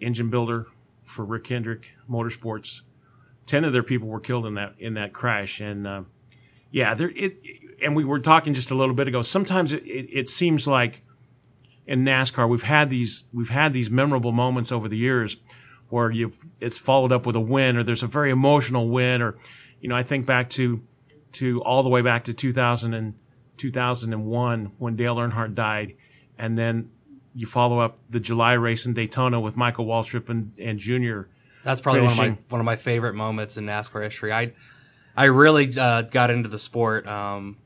engine 0.01 0.31
builder 0.31 0.65
for 1.03 1.23
Rick 1.23 1.45
Hendrick 1.47 1.91
Motorsports. 2.09 2.81
Ten 3.45 3.63
of 3.63 3.71
their 3.71 3.83
people 3.83 4.07
were 4.07 4.19
killed 4.19 4.47
in 4.47 4.55
that 4.55 4.73
in 4.79 4.95
that 4.95 5.13
crash, 5.13 5.61
and 5.61 5.85
uh, 5.85 6.01
yeah, 6.71 6.95
there 6.95 7.11
it. 7.15 7.37
And 7.81 7.95
we 7.95 8.03
were 8.03 8.19
talking 8.19 8.53
just 8.53 8.71
a 8.71 8.75
little 8.75 8.95
bit 8.95 9.07
ago. 9.07 9.21
Sometimes 9.21 9.73
it, 9.73 9.83
it, 9.83 10.09
it 10.11 10.29
seems 10.29 10.67
like 10.67 11.01
in 11.87 12.03
NASCAR 12.03 12.49
we've 12.49 12.63
had 12.63 12.89
these 12.89 13.25
we've 13.31 13.49
had 13.49 13.73
these 13.73 13.89
memorable 13.89 14.31
moments 14.31 14.71
over 14.71 14.87
the 14.87 14.97
years 14.97 15.37
where 15.89 16.09
you 16.09 16.33
it's 16.59 16.77
followed 16.77 17.11
up 17.11 17.25
with 17.25 17.35
a 17.35 17.39
win 17.39 17.77
or 17.77 17.83
there's 17.83 18.03
a 18.03 18.07
very 18.07 18.31
emotional 18.31 18.89
win 18.89 19.21
or 19.21 19.35
you 19.79 19.87
know 19.87 19.95
I 19.95 20.03
think 20.03 20.25
back 20.25 20.49
to 20.51 20.81
to 21.33 21.59
all 21.61 21.83
the 21.83 21.89
way 21.89 22.01
back 22.01 22.23
to 22.25 22.33
2000 22.33 22.93
and 22.93 23.13
2001 23.57 24.71
when 24.77 24.95
Dale 24.95 25.15
Earnhardt 25.17 25.53
died 25.53 25.95
and 26.37 26.57
then 26.57 26.89
you 27.33 27.45
follow 27.45 27.79
up 27.79 27.99
the 28.09 28.19
July 28.19 28.53
race 28.53 28.85
in 28.85 28.93
Daytona 28.93 29.39
with 29.39 29.57
Michael 29.57 29.85
Waltrip 29.85 30.29
and, 30.29 30.53
and 30.57 30.79
Junior. 30.79 31.27
That's 31.63 31.81
probably 31.81 32.01
one 32.01 32.11
of 32.11 32.17
my 32.17 32.37
one 32.49 32.61
of 32.61 32.65
my 32.65 32.77
favorite 32.77 33.13
moments 33.13 33.57
in 33.57 33.65
NASCAR 33.65 34.03
history. 34.03 34.31
I 34.31 34.53
I 35.17 35.25
really 35.25 35.77
uh, 35.77 36.03
got 36.03 36.29
into 36.29 36.47
the 36.47 36.59
sport 36.59 37.05
um, 37.07 37.57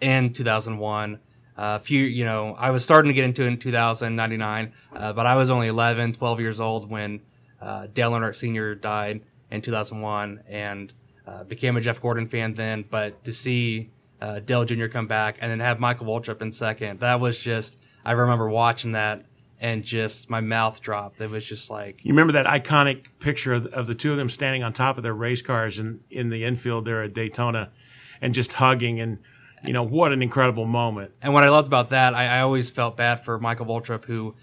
in 0.00 0.32
2001. 0.32 1.18
A 1.56 1.60
uh, 1.60 1.78
few, 1.78 2.02
you 2.02 2.24
know, 2.24 2.54
I 2.58 2.70
was 2.70 2.84
starting 2.84 3.10
to 3.10 3.14
get 3.14 3.24
into 3.24 3.44
it 3.44 3.48
in 3.48 3.58
2099, 3.58 4.72
uh, 4.94 5.12
but 5.12 5.26
I 5.26 5.34
was 5.34 5.50
only 5.50 5.68
11, 5.68 6.14
12 6.14 6.40
years 6.40 6.60
old 6.60 6.88
when 6.88 7.20
uh, 7.60 7.86
Dale 7.92 8.12
Earnhardt 8.12 8.36
Sr. 8.36 8.74
died 8.74 9.20
in 9.50 9.60
2001 9.60 10.42
and 10.48 10.92
uh, 11.26 11.44
became 11.44 11.76
a 11.76 11.80
Jeff 11.80 12.00
Gordon 12.00 12.28
fan 12.28 12.54
then. 12.54 12.84
But 12.88 13.24
to 13.24 13.32
see 13.32 13.90
uh, 14.22 14.40
Dale 14.40 14.64
Jr. 14.64 14.86
come 14.86 15.06
back 15.06 15.36
and 15.40 15.50
then 15.50 15.60
have 15.60 15.78
Michael 15.78 16.06
Waltrip 16.06 16.40
in 16.40 16.50
second, 16.50 17.00
that 17.00 17.20
was 17.20 17.38
just, 17.38 17.76
I 18.04 18.12
remember 18.12 18.48
watching 18.48 18.92
that 18.92 19.26
and 19.60 19.84
just 19.84 20.30
my 20.30 20.40
mouth 20.40 20.80
dropped. 20.80 21.20
It 21.20 21.28
was 21.28 21.44
just 21.44 21.70
like 21.70 22.00
you 22.02 22.12
remember 22.12 22.32
that 22.32 22.46
iconic 22.46 23.06
picture 23.20 23.52
of, 23.52 23.66
of, 23.66 23.86
the 23.86 23.94
two 23.94 24.10
of 24.10 24.16
them 24.16 24.30
standing 24.30 24.62
on 24.62 24.72
top 24.72 24.96
of 24.96 25.02
their 25.02 25.14
race 25.14 25.42
cars 25.42 25.78
in 25.78 26.00
in 26.10 26.30
the 26.30 26.44
infield 26.44 26.86
there 26.86 27.02
at 27.02 27.12
Daytona, 27.12 27.70
and 28.22 28.34
just 28.34 28.54
hugging 28.54 28.98
and 28.98 29.18
you 29.64 29.72
know 29.72 29.82
what 29.82 30.12
an 30.12 30.22
incredible 30.22 30.64
moment. 30.64 31.12
And 31.20 31.32
what 31.32 31.44
I 31.44 31.48
loved 31.48 31.66
about 31.66 31.90
that, 31.90 32.14
I, 32.14 32.38
I 32.38 32.40
always 32.40 32.70
felt 32.70 32.96
bad 32.96 33.24
for 33.24 33.38
Michael 33.38 33.66
Waltrip, 33.66 34.04
who 34.04 34.34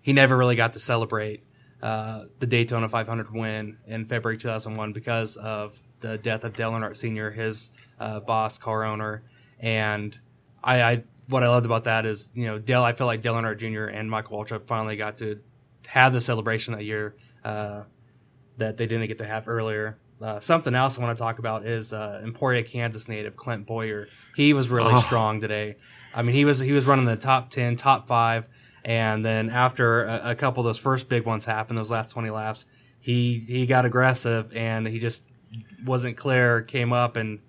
he 0.00 0.12
never 0.12 0.36
really 0.36 0.56
got 0.56 0.74
to 0.74 0.78
celebrate 0.78 1.44
uh, 1.82 2.24
the 2.38 2.46
Daytona 2.46 2.88
500 2.88 3.32
win 3.34 3.78
in 3.86 4.06
February 4.06 4.38
2001 4.38 4.92
because 4.92 5.36
of 5.36 5.78
the 6.00 6.18
death 6.18 6.44
of 6.44 6.54
Dale 6.54 6.72
Earnhardt 6.72 6.96
Sr., 6.96 7.30
his 7.30 7.70
uh, 7.98 8.20
boss, 8.20 8.58
car 8.58 8.84
owner, 8.84 9.22
and 9.60 10.18
I, 10.62 10.82
I 10.82 11.02
what 11.28 11.42
I 11.42 11.48
loved 11.48 11.66
about 11.66 11.84
that 11.84 12.06
is, 12.06 12.30
you 12.34 12.46
know, 12.46 12.58
Dale. 12.58 12.82
I 12.82 12.92
feel 12.92 13.06
like 13.06 13.20
Dale 13.20 13.34
Earnhardt 13.34 13.58
Jr. 13.58 13.86
and 13.86 14.10
Michael 14.10 14.38
Waltrip 14.38 14.66
finally 14.66 14.96
got 14.96 15.18
to 15.18 15.40
have 15.86 16.12
the 16.12 16.20
celebration 16.20 16.74
that 16.74 16.84
year 16.84 17.16
uh, 17.44 17.82
that 18.58 18.76
they 18.76 18.86
didn't 18.86 19.06
get 19.08 19.18
to 19.18 19.26
have 19.26 19.48
earlier. 19.48 19.98
Uh, 20.20 20.40
something 20.40 20.74
else 20.74 20.98
I 20.98 21.02
want 21.02 21.16
to 21.16 21.22
talk 21.22 21.38
about 21.38 21.66
is 21.66 21.92
uh, 21.92 22.20
Emporia, 22.24 22.62
Kansas 22.62 23.06
native 23.06 23.36
Clint 23.36 23.66
Bowyer. 23.66 24.08
He 24.34 24.54
was 24.54 24.68
really 24.68 24.94
oh. 24.94 25.00
strong 25.00 25.40
today. 25.40 25.76
I 26.14 26.22
mean, 26.22 26.34
he 26.34 26.44
was 26.44 26.58
he 26.58 26.72
was 26.72 26.86
running 26.86 27.04
the 27.04 27.16
top 27.16 27.50
ten, 27.50 27.76
top 27.76 28.08
five, 28.08 28.46
and 28.84 29.24
then 29.24 29.50
after 29.50 30.04
a, 30.04 30.30
a 30.30 30.34
couple 30.34 30.62
of 30.62 30.64
those 30.64 30.78
first 30.78 31.08
big 31.08 31.26
ones 31.26 31.44
happened, 31.44 31.78
those 31.78 31.90
last 31.90 32.10
twenty 32.10 32.30
laps, 32.30 32.64
he 32.98 33.44
he 33.46 33.66
got 33.66 33.84
aggressive 33.84 34.56
and 34.56 34.86
he 34.86 34.98
just 34.98 35.22
wasn't 35.84 36.16
clear. 36.16 36.62
Came 36.62 36.94
up 36.94 37.16
and 37.16 37.40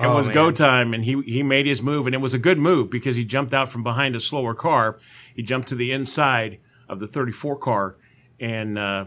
it 0.00 0.06
oh, 0.06 0.16
was 0.16 0.28
man. 0.28 0.34
go 0.34 0.50
time, 0.52 0.94
and 0.94 1.04
he 1.04 1.20
he 1.22 1.42
made 1.42 1.66
his 1.66 1.82
move, 1.82 2.06
and 2.06 2.14
it 2.14 2.18
was 2.18 2.32
a 2.32 2.38
good 2.38 2.58
move 2.58 2.88
because 2.88 3.16
he 3.16 3.24
jumped 3.24 3.52
out 3.52 3.68
from 3.68 3.82
behind 3.82 4.14
a 4.14 4.20
slower 4.20 4.54
car. 4.54 4.98
He 5.34 5.42
jumped 5.42 5.68
to 5.68 5.74
the 5.74 5.92
inside 5.92 6.60
of 6.88 7.00
the 7.00 7.06
34 7.06 7.56
car, 7.58 7.96
and 8.38 8.78
uh, 8.78 9.06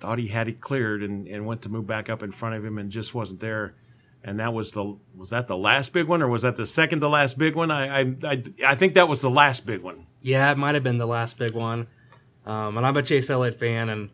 thought 0.00 0.18
he 0.18 0.28
had 0.28 0.48
it 0.48 0.60
cleared, 0.60 1.02
and, 1.02 1.28
and 1.28 1.46
went 1.46 1.62
to 1.62 1.68
move 1.68 1.86
back 1.86 2.08
up 2.08 2.22
in 2.22 2.32
front 2.32 2.54
of 2.54 2.64
him, 2.64 2.78
and 2.78 2.90
just 2.90 3.14
wasn't 3.14 3.40
there. 3.40 3.74
And 4.22 4.38
that 4.38 4.52
was 4.52 4.72
the 4.72 4.96
was 5.16 5.30
that 5.30 5.46
the 5.46 5.56
last 5.56 5.92
big 5.92 6.06
one, 6.06 6.20
or 6.22 6.28
was 6.28 6.42
that 6.42 6.56
the 6.56 6.66
second 6.66 7.00
to 7.00 7.08
last 7.08 7.38
big 7.38 7.54
one? 7.54 7.70
I 7.70 8.00
I 8.00 8.14
I, 8.24 8.44
I 8.66 8.74
think 8.74 8.94
that 8.94 9.08
was 9.08 9.22
the 9.22 9.30
last 9.30 9.64
big 9.64 9.82
one. 9.82 10.06
Yeah, 10.20 10.50
it 10.50 10.58
might 10.58 10.74
have 10.74 10.84
been 10.84 10.98
the 10.98 11.06
last 11.06 11.38
big 11.38 11.54
one. 11.54 11.86
Um, 12.44 12.76
and 12.76 12.86
I'm 12.86 12.96
a 12.96 13.02
Chase 13.02 13.30
Elliott 13.30 13.58
fan, 13.58 13.88
and 13.88 14.10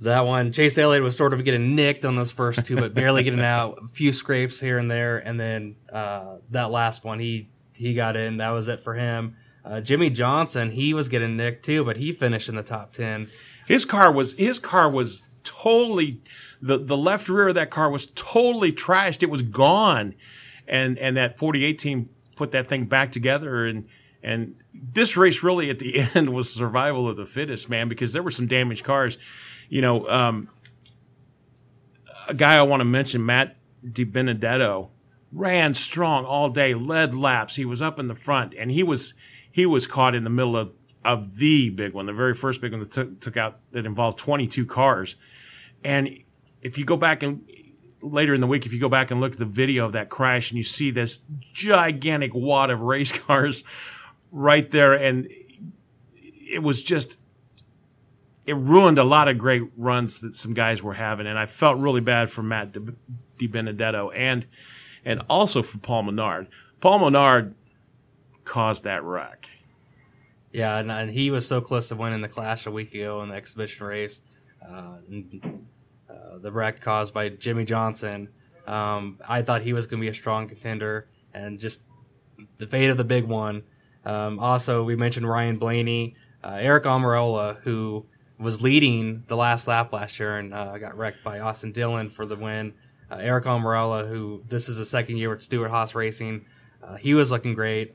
that 0.00 0.26
one, 0.26 0.52
Chase 0.52 0.76
Elliott 0.78 1.02
was 1.02 1.16
sort 1.16 1.32
of 1.32 1.44
getting 1.44 1.74
nicked 1.74 2.04
on 2.04 2.16
those 2.16 2.30
first 2.30 2.64
two, 2.64 2.76
but 2.76 2.94
barely 2.94 3.22
getting 3.22 3.40
out. 3.44 3.78
A 3.84 3.88
few 3.88 4.12
scrapes 4.12 4.60
here 4.60 4.78
and 4.78 4.90
there, 4.90 5.18
and 5.18 5.38
then 5.38 5.76
uh, 5.92 6.36
that 6.50 6.70
last 6.70 7.04
one, 7.04 7.18
he 7.18 7.48
he 7.76 7.94
got 7.94 8.16
in. 8.16 8.38
That 8.38 8.50
was 8.50 8.68
it 8.68 8.80
for 8.80 8.94
him. 8.94 9.36
Uh, 9.64 9.80
Jimmie 9.80 10.10
Johnson, 10.10 10.70
he 10.70 10.94
was 10.94 11.08
getting 11.08 11.36
nicked 11.36 11.64
too, 11.64 11.84
but 11.84 11.96
he 11.96 12.12
finished 12.12 12.48
in 12.48 12.54
the 12.54 12.62
top 12.62 12.92
ten. 12.92 13.30
His 13.66 13.84
car 13.84 14.10
was 14.12 14.34
his 14.34 14.58
car 14.58 14.90
was 14.90 15.22
totally 15.44 16.20
the 16.60 16.78
the 16.78 16.96
left 16.96 17.28
rear 17.28 17.48
of 17.48 17.54
that 17.54 17.70
car 17.70 17.90
was 17.90 18.06
totally 18.14 18.72
trashed. 18.72 19.22
It 19.22 19.30
was 19.30 19.42
gone, 19.42 20.14
and 20.66 20.98
and 20.98 21.16
that 21.16 21.38
48 21.38 21.78
team 21.78 22.08
put 22.36 22.52
that 22.52 22.66
thing 22.66 22.84
back 22.84 23.10
together 23.12 23.66
and 23.66 23.88
and 24.22 24.56
this 24.72 25.16
race 25.16 25.42
really 25.42 25.70
at 25.70 25.78
the 25.78 26.00
end 26.14 26.30
was 26.30 26.52
survival 26.52 27.08
of 27.08 27.16
the 27.16 27.26
fittest, 27.26 27.68
man, 27.68 27.88
because 27.88 28.12
there 28.12 28.22
were 28.22 28.30
some 28.30 28.46
damaged 28.46 28.84
cars 28.84 29.18
you 29.68 29.80
know, 29.80 30.08
um, 30.08 30.48
a 32.28 32.34
guy 32.34 32.56
I 32.56 32.62
want 32.62 32.80
to 32.80 32.84
mention, 32.84 33.24
Matt 33.24 33.56
Di 33.82 34.04
Benedetto, 34.04 34.90
ran 35.32 35.74
strong 35.74 36.24
all 36.24 36.50
day, 36.50 36.74
led 36.74 37.14
laps. 37.14 37.56
He 37.56 37.64
was 37.64 37.82
up 37.82 37.98
in 37.98 38.08
the 38.08 38.14
front, 38.14 38.54
and 38.58 38.70
he 38.70 38.82
was 38.82 39.14
he 39.50 39.66
was 39.66 39.86
caught 39.86 40.14
in 40.14 40.24
the 40.24 40.30
middle 40.30 40.56
of 40.56 40.72
of 41.06 41.36
the 41.36 41.70
big 41.70 41.92
one, 41.92 42.06
the 42.06 42.12
very 42.12 42.34
first 42.34 42.60
big 42.60 42.72
one 42.72 42.80
that 42.80 42.90
took 42.90 43.20
took 43.20 43.36
out 43.36 43.60
that 43.70 43.86
involved 43.86 44.18
22 44.18 44.66
cars. 44.66 45.14
And 45.84 46.18
if 46.62 46.76
you 46.76 46.84
go 46.84 46.96
back 46.96 47.22
and 47.22 47.46
later 48.02 48.34
in 48.34 48.40
the 48.40 48.46
week, 48.46 48.66
if 48.66 48.72
you 48.72 48.80
go 48.80 48.88
back 48.88 49.10
and 49.10 49.20
look 49.20 49.32
at 49.32 49.38
the 49.38 49.44
video 49.46 49.84
of 49.86 49.92
that 49.92 50.08
crash, 50.08 50.50
and 50.50 50.58
you 50.58 50.64
see 50.64 50.90
this 50.90 51.20
gigantic 51.52 52.34
wad 52.34 52.70
of 52.70 52.80
race 52.80 53.12
cars 53.26 53.62
right 54.32 54.68
there, 54.70 54.94
and 54.94 55.28
it 56.18 56.62
was 56.62 56.82
just 56.82 57.18
it 58.46 58.56
ruined 58.56 58.98
a 58.98 59.04
lot 59.04 59.28
of 59.28 59.38
great 59.38 59.62
runs 59.76 60.20
that 60.20 60.34
some 60.34 60.54
guys 60.54 60.82
were 60.82 60.94
having, 60.94 61.26
and 61.28 61.38
I 61.38 61.46
felt 61.46 61.78
really 61.78 62.00
bad 62.00 62.30
for 62.30 62.42
Matt 62.42 62.76
Di 63.38 63.46
Benedetto 63.46 64.10
and 64.10 64.46
and 65.04 65.22
also 65.30 65.62
for 65.62 65.78
Paul 65.78 66.02
Menard. 66.02 66.48
Paul 66.80 66.98
Menard 66.98 67.54
caused 68.44 68.82
that 68.82 69.04
wreck. 69.04 69.48
Yeah, 70.56 70.78
and, 70.78 70.90
and, 70.90 71.10
he 71.10 71.30
was 71.30 71.46
so 71.46 71.60
close 71.60 71.90
to 71.90 71.96
winning 71.96 72.22
the 72.22 72.28
Clash 72.28 72.64
a 72.64 72.70
week 72.70 72.94
ago 72.94 73.20
in 73.20 73.28
the 73.28 73.34
exhibition 73.34 73.84
race. 73.84 74.22
Uh, 74.66 74.96
uh, 76.08 76.38
the 76.38 76.50
wreck 76.50 76.80
caused 76.80 77.12
by 77.12 77.28
Jimmie 77.28 77.66
Johnson. 77.66 78.30
Um, 78.66 79.18
I 79.28 79.42
thought 79.42 79.60
he 79.60 79.74
was 79.74 79.86
going 79.86 80.00
to 80.00 80.06
be 80.06 80.08
a 80.08 80.14
strong 80.14 80.48
contender, 80.48 81.08
and 81.34 81.58
just 81.58 81.82
the 82.56 82.66
fate 82.66 82.88
of 82.88 82.96
the 82.96 83.04
big 83.04 83.24
one. 83.24 83.64
Um, 84.06 84.38
also, 84.38 84.82
we 84.82 84.96
mentioned 84.96 85.28
Ryan 85.28 85.58
Blaney, 85.58 86.14
uh, 86.42 86.52
Aric 86.52 86.84
Almirola, 86.84 87.60
who 87.60 88.06
was 88.38 88.62
leading 88.62 89.24
the 89.26 89.36
last 89.36 89.68
lap 89.68 89.92
last 89.92 90.18
year 90.18 90.38
and 90.38 90.54
uh, 90.54 90.78
got 90.78 90.96
wrecked 90.96 91.22
by 91.22 91.38
Austin 91.38 91.72
Dillon 91.72 92.08
for 92.08 92.24
the 92.24 92.34
win. 92.34 92.72
Uh, 93.10 93.18
Aric 93.18 93.44
Almirola, 93.44 94.08
who 94.08 94.42
this 94.48 94.70
is 94.70 94.78
the 94.78 94.86
second 94.86 95.18
year 95.18 95.28
with 95.28 95.42
Stewart-Haas 95.42 95.94
Racing, 95.94 96.46
uh, 96.82 96.96
he 96.96 97.12
was 97.12 97.30
looking 97.30 97.52
great, 97.52 97.94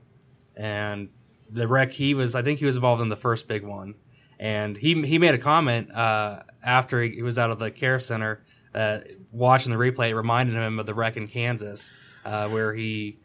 and 0.55 1.09
the 1.51 1.67
wreck 1.67 1.93
he 1.93 2.13
was, 2.13 2.35
I 2.35 2.41
think 2.41 2.59
he 2.59 2.65
was 2.65 2.75
involved 2.75 3.01
in 3.01 3.09
the 3.09 3.15
first 3.15 3.47
big 3.47 3.63
one, 3.63 3.95
and 4.39 4.77
he 4.77 5.01
he 5.03 5.17
made 5.17 5.33
a 5.33 5.37
comment 5.37 5.91
uh, 5.91 6.43
after 6.63 7.01
he 7.01 7.21
was 7.21 7.37
out 7.37 7.51
of 7.51 7.59
the 7.59 7.71
care 7.71 7.99
center, 7.99 8.43
uh, 8.73 8.99
watching 9.31 9.71
the 9.71 9.77
replay, 9.77 10.09
it 10.09 10.15
reminded 10.15 10.55
him 10.55 10.79
of 10.79 10.85
the 10.85 10.93
wreck 10.93 11.17
in 11.17 11.27
Kansas, 11.27 11.91
uh, 12.25 12.47
where 12.49 12.73
he 12.73 13.19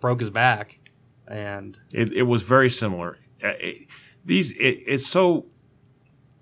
broke 0.00 0.20
his 0.20 0.30
back, 0.30 0.78
and 1.26 1.78
it, 1.92 2.12
it 2.12 2.22
was 2.22 2.42
very 2.42 2.70
similar. 2.70 3.18
It, 3.40 3.88
these 4.24 4.52
it, 4.52 4.82
it's 4.86 5.06
so 5.06 5.46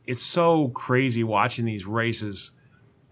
it's 0.07 0.23
so 0.23 0.69
crazy 0.69 1.25
watching 1.25 1.65
these 1.65 1.87
races 1.87 2.51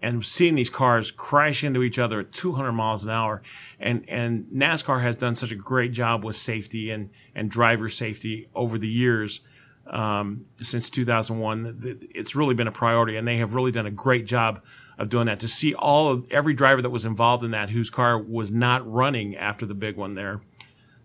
and 0.03 0.25
seeing 0.25 0.55
these 0.55 0.69
cars 0.69 1.11
crash 1.11 1.63
into 1.63 1.81
each 1.81 1.97
other 1.97 2.19
at 2.19 2.33
200 2.33 2.73
miles 2.73 3.05
an 3.05 3.09
hour. 3.09 3.41
And, 3.79 4.03
and 4.09 4.45
NASCAR 4.53 5.01
has 5.01 5.15
done 5.15 5.35
such 5.35 5.53
a 5.53 5.55
great 5.55 5.93
job 5.93 6.25
with 6.25 6.35
safety 6.35 6.91
and, 6.91 7.09
and 7.33 7.49
driver 7.49 7.87
safety 7.87 8.49
over 8.53 8.77
the 8.77 8.87
years. 8.87 9.39
Um, 9.87 10.45
since 10.61 10.89
2001, 10.89 11.99
it's 12.13 12.35
really 12.35 12.53
been 12.53 12.67
a 12.67 12.71
priority 12.71 13.15
and 13.15 13.25
they 13.25 13.37
have 13.37 13.53
really 13.53 13.71
done 13.71 13.85
a 13.85 13.91
great 13.91 14.25
job 14.25 14.61
of 14.97 15.07
doing 15.07 15.27
that 15.27 15.39
to 15.39 15.47
see 15.47 15.73
all 15.73 16.09
of 16.09 16.29
every 16.29 16.53
driver 16.53 16.81
that 16.81 16.89
was 16.89 17.05
involved 17.05 17.43
in 17.43 17.51
that 17.51 17.69
whose 17.69 17.89
car 17.89 18.17
was 18.17 18.51
not 18.51 18.89
running 18.89 19.37
after 19.37 19.65
the 19.65 19.73
big 19.73 19.95
one 19.95 20.15
there 20.15 20.41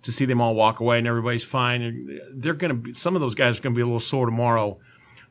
to 0.03 0.11
see 0.11 0.25
them 0.25 0.41
all 0.41 0.57
walk 0.57 0.81
away 0.81 0.99
and 0.99 1.07
everybody's 1.07 1.45
fine. 1.45 2.21
They're 2.35 2.55
going 2.55 2.71
to 2.71 2.75
be, 2.75 2.95
some 2.95 3.15
of 3.15 3.21
those 3.21 3.37
guys 3.37 3.59
are 3.59 3.63
going 3.63 3.75
to 3.75 3.79
be 3.79 3.83
a 3.83 3.87
little 3.87 4.01
sore 4.01 4.27
tomorrow 4.27 4.79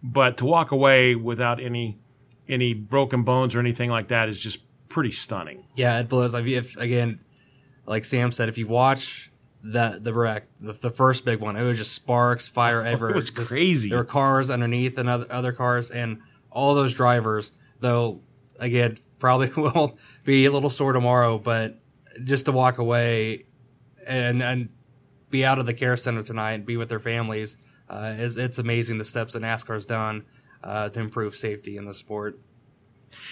but 0.02 0.38
to 0.38 0.46
walk 0.46 0.72
away 0.72 1.16
without 1.16 1.60
any 1.60 1.98
any 2.50 2.74
broken 2.74 3.24
bones 3.24 3.56
or 3.56 3.60
anything 3.60 3.89
like 3.89 4.08
that 4.08 4.30
is 4.30 4.39
just 4.39 4.60
pretty 4.89 5.12
stunning. 5.12 5.66
Yeah, 5.75 6.00
it 6.00 6.10
blows. 6.10 6.34
Like 6.34 6.46
if 6.46 6.75
again, 6.77 7.20
like 7.86 8.06
Sam 8.06 8.32
said, 8.32 8.50
if 8.50 8.58
you 8.58 8.68
watch 8.68 9.32
that 9.63 10.04
the 10.04 10.13
wreck, 10.13 10.48
the, 10.60 10.74
the 10.74 10.89
first 10.89 11.25
big 11.25 11.39
one, 11.39 11.56
it 11.56 11.63
was 11.63 11.77
just 11.77 11.94
sparks, 11.94 12.48
fire 12.48 12.82
ever. 12.82 13.10
It 13.10 13.16
was 13.16 13.30
Just- 13.30 13.50
crazy. 13.50 13.89
There 13.89 13.98
were 14.00 14.04
cars 14.06 14.50
underneath 14.50 14.98
and 14.98 15.10
other, 15.10 15.25
other 15.30 15.51
cars, 15.51 15.89
and 15.92 16.20
all 16.51 16.75
those 16.75 16.94
drivers, 16.94 17.51
though, 17.80 18.22
again, 18.60 18.98
probably 19.20 19.50
will 19.50 19.98
be 20.24 20.46
a 20.46 20.51
little 20.51 20.70
sore 20.70 20.94
tomorrow, 20.94 21.38
but 21.38 21.80
just 22.24 22.46
to 22.46 22.51
walk 22.51 22.77
away 22.77 23.46
and 24.06 24.42
and 24.42 24.70
be 25.30 25.44
out 25.44 25.60
of 25.60 25.66
the 25.66 25.74
care 25.74 25.98
center 25.98 26.24
tonight 26.24 26.54
and 26.54 26.66
be 26.66 26.77
with 26.77 26.88
their 26.88 27.00
families 27.00 27.58
uh, 27.89 28.13
is 28.18 28.38
it's 28.38 28.58
amazing 28.60 28.98
the 28.98 29.04
steps 29.04 29.34
that 29.34 29.42
NASCAR's 29.42 29.86
done 29.86 30.24
uh, 30.64 30.90
to 30.90 31.00
improve 31.00 31.36
safety 31.36 31.78
in 31.78 31.86
the 31.86 31.94
sport. 31.94 32.40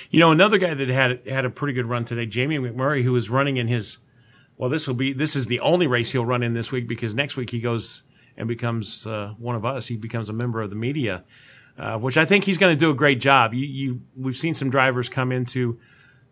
You 0.09 0.19
know, 0.19 0.31
another 0.31 0.57
guy 0.57 0.73
that 0.73 0.89
had 0.89 1.27
had 1.27 1.45
a 1.45 1.49
pretty 1.49 1.73
good 1.73 1.85
run 1.85 2.05
today, 2.05 2.25
Jamie 2.25 2.57
McMurray, 2.57 3.03
who 3.03 3.11
was 3.11 3.29
running 3.29 3.57
in 3.57 3.67
his. 3.67 3.97
Well, 4.57 4.69
this 4.69 4.87
will 4.87 4.95
be 4.95 5.11
this 5.11 5.35
is 5.35 5.47
the 5.47 5.59
only 5.59 5.85
race 5.85 6.11
he'll 6.11 6.25
run 6.25 6.41
in 6.41 6.53
this 6.53 6.71
week 6.71 6.87
because 6.87 7.13
next 7.13 7.35
week 7.35 7.49
he 7.49 7.59
goes 7.59 8.03
and 8.37 8.47
becomes 8.47 9.05
uh, 9.05 9.33
one 9.37 9.55
of 9.55 9.65
us. 9.65 9.87
He 9.87 9.97
becomes 9.97 10.29
a 10.29 10.33
member 10.33 10.61
of 10.61 10.69
the 10.69 10.75
media, 10.75 11.23
uh, 11.77 11.97
which 11.97 12.17
I 12.17 12.25
think 12.25 12.45
he's 12.45 12.57
going 12.57 12.73
to 12.73 12.79
do 12.79 12.89
a 12.89 12.95
great 12.95 13.19
job. 13.19 13.53
You, 13.53 13.65
you, 13.65 14.01
we've 14.15 14.37
seen 14.37 14.53
some 14.53 14.69
drivers 14.69 15.09
come 15.09 15.31
into 15.31 15.79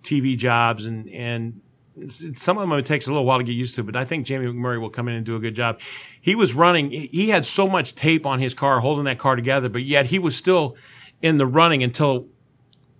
TV 0.03 0.37
jobs 0.37 0.85
and 0.85 1.09
and 1.09 1.61
some 2.09 2.57
of 2.57 2.67
them 2.67 2.77
it 2.77 2.85
takes 2.85 3.07
a 3.07 3.11
little 3.11 3.25
while 3.25 3.37
to 3.37 3.43
get 3.43 3.51
used 3.51 3.75
to, 3.75 3.83
but 3.83 3.95
I 3.95 4.05
think 4.05 4.25
Jamie 4.25 4.47
McMurray 4.47 4.79
will 4.81 4.89
come 4.89 5.07
in 5.07 5.15
and 5.15 5.25
do 5.25 5.35
a 5.35 5.39
good 5.39 5.55
job. 5.55 5.79
He 6.19 6.33
was 6.35 6.53
running, 6.53 6.89
he 6.89 7.29
had 7.29 7.45
so 7.45 7.67
much 7.67 7.93
tape 7.93 8.25
on 8.25 8.39
his 8.39 8.53
car 8.53 8.79
holding 8.79 9.05
that 9.05 9.19
car 9.19 9.35
together, 9.35 9.69
but 9.69 9.83
yet 9.83 10.07
he 10.07 10.17
was 10.17 10.35
still 10.35 10.75
in 11.21 11.37
the 11.37 11.45
running 11.45 11.83
until 11.83 12.27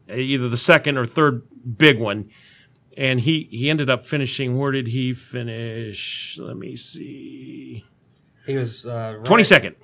either 0.10 0.48
the 0.48 0.58
second 0.58 0.98
or 0.98 1.06
third 1.06 1.44
big 1.78 2.00
one. 2.00 2.30
And 2.96 3.22
he, 3.22 3.48
he 3.50 3.72
ended 3.72 3.90
up 3.90 4.06
finishing, 4.06 4.58
where 4.58 4.72
did 4.72 4.88
he 4.88 5.16
finish? 5.16 6.38
Let 6.40 6.58
me 6.58 6.76
see. 6.76 7.86
He 8.46 8.56
was 8.56 8.86
uh, 8.86 9.16
right- 9.18 9.28
22nd. 9.28 9.76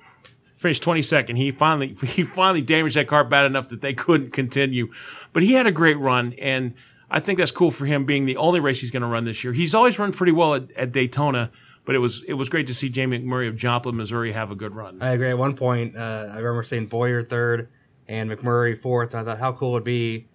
Finished 0.56 0.82
22nd. 0.84 1.36
He 1.38 1.50
finally 1.50 1.94
he 2.04 2.22
finally 2.22 2.60
damaged 2.60 2.94
that 2.94 3.08
car 3.08 3.24
bad 3.24 3.46
enough 3.46 3.70
that 3.70 3.80
they 3.80 3.94
couldn't 3.94 4.32
continue. 4.32 4.92
But 5.32 5.42
he 5.42 5.54
had 5.54 5.66
a 5.66 5.72
great 5.72 5.98
run, 5.98 6.34
and 6.34 6.74
I 7.10 7.20
think 7.20 7.38
that's 7.38 7.50
cool 7.50 7.70
for 7.70 7.86
him 7.86 8.04
being 8.04 8.26
the 8.26 8.36
only 8.36 8.60
race 8.60 8.80
he's 8.80 8.90
going 8.90 9.02
to 9.02 9.08
run 9.08 9.24
this 9.24 9.42
year. 9.42 9.52
He's 9.52 9.74
always 9.74 9.98
run 9.98 10.12
pretty 10.12 10.32
well 10.32 10.54
at, 10.54 10.70
at 10.72 10.92
Daytona, 10.92 11.50
but 11.84 11.94
it 11.94 11.98
was 11.98 12.22
it 12.24 12.34
was 12.34 12.48
great 12.48 12.66
to 12.68 12.74
see 12.74 12.88
Jamie 12.88 13.18
McMurray 13.18 13.48
of 13.48 13.56
Joplin, 13.56 13.96
Missouri, 13.96 14.32
have 14.32 14.50
a 14.50 14.54
good 14.54 14.74
run. 14.74 15.02
I 15.02 15.10
agree. 15.10 15.30
At 15.30 15.38
one 15.38 15.56
point, 15.56 15.96
uh, 15.96 16.28
I 16.30 16.36
remember 16.38 16.62
seeing 16.62 16.86
Bowyer 16.86 17.22
third 17.22 17.68
and 18.06 18.30
McMurray 18.30 18.80
fourth. 18.80 19.14
I 19.14 19.24
thought, 19.24 19.38
how 19.38 19.52
cool 19.52 19.70
it 19.70 19.72
would 19.72 19.84
be 19.84 20.28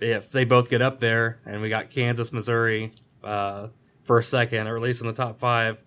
if 0.00 0.30
they 0.30 0.44
both 0.44 0.68
get 0.68 0.82
up 0.82 1.00
there 1.00 1.40
and 1.46 1.60
we 1.62 1.68
got 1.68 1.90
Kansas, 1.90 2.32
Missouri 2.32 2.92
uh, 3.24 3.68
a 4.08 4.22
second, 4.22 4.68
or 4.68 4.76
at 4.76 4.82
least 4.82 5.00
in 5.00 5.06
the 5.08 5.12
top 5.12 5.38
five. 5.38 5.82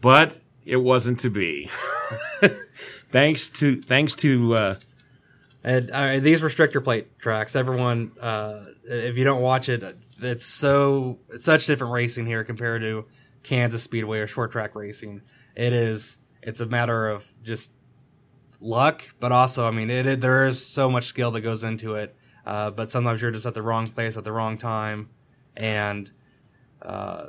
but 0.00 0.40
it 0.64 0.76
wasn't 0.76 1.20
to 1.20 1.30
be. 1.30 1.70
thanks 3.08 3.50
to 3.50 3.80
thanks 3.80 4.14
to 4.16 4.54
uh, 4.54 4.74
And 5.62 5.90
uh, 5.90 6.20
these 6.20 6.40
restrictor 6.40 6.82
plate 6.82 7.18
tracks, 7.18 7.54
everyone, 7.54 8.12
uh, 8.20 8.64
if 8.84 9.16
you 9.16 9.24
don't 9.24 9.42
watch 9.42 9.68
it, 9.68 9.98
it's 10.20 10.46
so 10.46 11.18
it's 11.28 11.44
such 11.44 11.66
different 11.66 11.92
racing 11.92 12.26
here 12.26 12.44
compared 12.44 12.82
to 12.82 13.04
Kansas 13.42 13.82
Speedway 13.82 14.20
or 14.20 14.26
short 14.26 14.52
track 14.52 14.74
racing. 14.74 15.22
It 15.54 15.72
is. 15.72 16.18
It's 16.42 16.60
a 16.60 16.66
matter 16.66 17.08
of 17.08 17.30
just 17.42 17.72
luck, 18.60 19.10
but 19.20 19.32
also, 19.32 19.66
I 19.66 19.70
mean, 19.70 19.90
it, 19.90 20.06
it 20.06 20.20
there 20.22 20.46
is 20.46 20.64
so 20.64 20.88
much 20.88 21.04
skill 21.04 21.30
that 21.32 21.42
goes 21.42 21.64
into 21.64 21.94
it. 21.94 22.16
Uh, 22.46 22.70
but 22.70 22.90
sometimes 22.90 23.20
you're 23.20 23.30
just 23.30 23.44
at 23.44 23.52
the 23.52 23.62
wrong 23.62 23.86
place 23.86 24.16
at 24.16 24.24
the 24.24 24.32
wrong 24.32 24.56
time, 24.56 25.10
and 25.56 26.10
uh, 26.80 27.26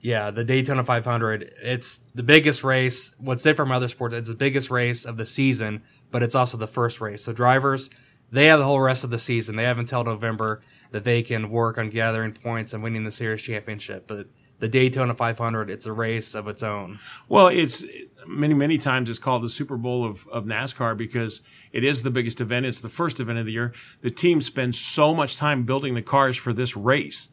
yeah, 0.00 0.30
the 0.30 0.44
Daytona 0.44 0.84
500. 0.84 1.54
It's 1.62 2.00
the 2.14 2.22
biggest 2.22 2.62
race. 2.62 3.12
What's 3.18 3.42
different 3.42 3.68
from 3.68 3.72
other 3.72 3.88
sports? 3.88 4.14
It's 4.14 4.28
the 4.28 4.34
biggest 4.34 4.70
race 4.70 5.04
of 5.04 5.16
the 5.16 5.26
season, 5.26 5.82
but 6.10 6.22
it's 6.22 6.34
also 6.34 6.56
the 6.56 6.66
first 6.66 7.00
race. 7.00 7.24
So 7.24 7.32
drivers, 7.32 7.90
they 8.30 8.46
have 8.46 8.58
the 8.58 8.64
whole 8.64 8.80
rest 8.80 9.04
of 9.04 9.10
the 9.10 9.18
season. 9.18 9.56
They 9.56 9.64
have 9.64 9.78
until 9.78 10.04
November 10.04 10.62
that 10.90 11.04
they 11.04 11.22
can 11.22 11.50
work 11.50 11.78
on 11.78 11.90
gathering 11.90 12.32
points 12.32 12.72
and 12.72 12.82
winning 12.82 13.04
the 13.04 13.10
series 13.10 13.42
championship. 13.42 14.06
But 14.06 14.28
the 14.60 14.68
Daytona 14.68 15.14
500, 15.14 15.70
it's 15.70 15.86
a 15.86 15.92
race 15.92 16.34
of 16.34 16.46
its 16.46 16.62
own. 16.62 16.98
Well, 17.28 17.48
it's 17.48 17.84
many, 18.26 18.54
many 18.54 18.78
times 18.78 19.08
it's 19.08 19.18
called 19.18 19.42
the 19.42 19.48
Super 19.48 19.76
Bowl 19.76 20.04
of, 20.04 20.28
of 20.28 20.44
NASCAR 20.44 20.96
because 20.96 21.42
it 21.72 21.82
is 21.82 22.02
the 22.02 22.10
biggest 22.10 22.40
event. 22.40 22.66
It's 22.66 22.80
the 22.80 22.88
first 22.88 23.20
event 23.20 23.38
of 23.38 23.46
the 23.46 23.52
year. 23.52 23.72
The 24.02 24.10
team 24.10 24.42
spends 24.42 24.78
so 24.78 25.14
much 25.14 25.36
time 25.36 25.64
building 25.64 25.94
the 25.94 26.02
cars 26.02 26.36
for 26.36 26.52
this 26.52 26.76
race. 26.76 27.28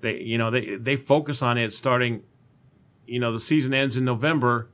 They, 0.00 0.22
you 0.22 0.38
know, 0.38 0.50
they, 0.50 0.76
they 0.76 0.96
focus 0.96 1.42
on 1.42 1.58
it 1.58 1.74
starting, 1.74 2.22
you 3.06 3.20
know, 3.20 3.32
the 3.32 3.40
season 3.40 3.74
ends 3.74 3.96
in 3.96 4.04
November 4.04 4.70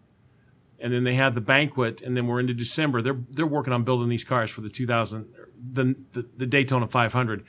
and 0.78 0.92
then 0.92 1.04
they 1.04 1.14
have 1.14 1.34
the 1.34 1.40
banquet 1.40 2.00
and 2.02 2.16
then 2.16 2.26
we're 2.26 2.40
into 2.40 2.54
December. 2.54 3.02
They're, 3.02 3.18
they're 3.30 3.46
working 3.46 3.72
on 3.72 3.84
building 3.84 4.08
these 4.08 4.24
cars 4.24 4.50
for 4.50 4.60
the 4.60 4.68
2000, 4.68 5.28
the, 5.72 5.96
the, 6.12 6.28
the 6.36 6.46
Daytona 6.46 6.86
500 6.88 7.44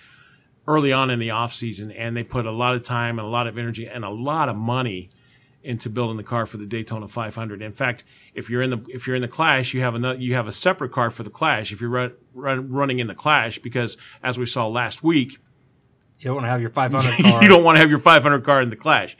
early 0.68 0.92
on 0.92 1.10
in 1.10 1.20
the 1.20 1.30
off 1.32 1.54
season. 1.54 1.92
And 1.92 2.16
they 2.16 2.24
put 2.24 2.46
a 2.46 2.52
lot 2.52 2.76
of 2.76 2.84
time 2.84 3.20
and 3.20 3.28
a 3.28 3.30
lot 3.30 3.48
of 3.48 3.58
energy 3.58 3.86
and 3.86 4.06
a 4.06 4.10
lot 4.10 4.50
of 4.50 4.56
money 4.56 5.10
into 5.64 5.90
building 5.90 6.16
the 6.16 6.24
car 6.24 6.46
for 6.46 6.56
the 6.58 6.66
Daytona 6.66 7.08
500. 7.08 7.62
In 7.62 7.74
fact, 7.74 8.06
if 8.34 8.50
you're 8.50 8.62
in 8.62 8.70
the 8.70 8.86
if 8.88 9.06
you're 9.06 9.16
in 9.18 9.22
the 9.22 9.28
Clash, 9.28 9.74
you 9.74 9.82
have 9.82 9.96
another 9.96 10.18
you 10.18 10.34
have 10.34 10.48
a 10.48 10.54
separate 10.54 10.94
car 10.94 11.10
for 11.10 11.24
the 11.24 11.30
Clash. 11.30 11.74
If 11.74 11.82
you're 11.82 11.90
run, 11.90 12.14
run, 12.34 12.72
running 12.72 13.00
in 13.00 13.08
the 13.08 13.16
Clash, 13.16 13.60
because 13.60 13.98
as 14.24 14.38
we 14.38 14.46
saw 14.46 14.68
last 14.68 15.04
week, 15.04 15.40
You 16.20 16.26
don't 16.26 16.36
want 16.36 16.46
to 16.46 16.50
have 16.50 16.62
your 16.62 16.70
500 16.70 17.18
car. 17.24 17.44
you 17.44 17.50
don't 17.50 17.64
want 17.66 17.76
to 17.76 17.82
have 17.82 17.90
your 17.90 18.00
500 18.00 18.44
car 18.46 18.62
in 18.62 18.70
the 18.70 18.78
Clash 18.78 19.18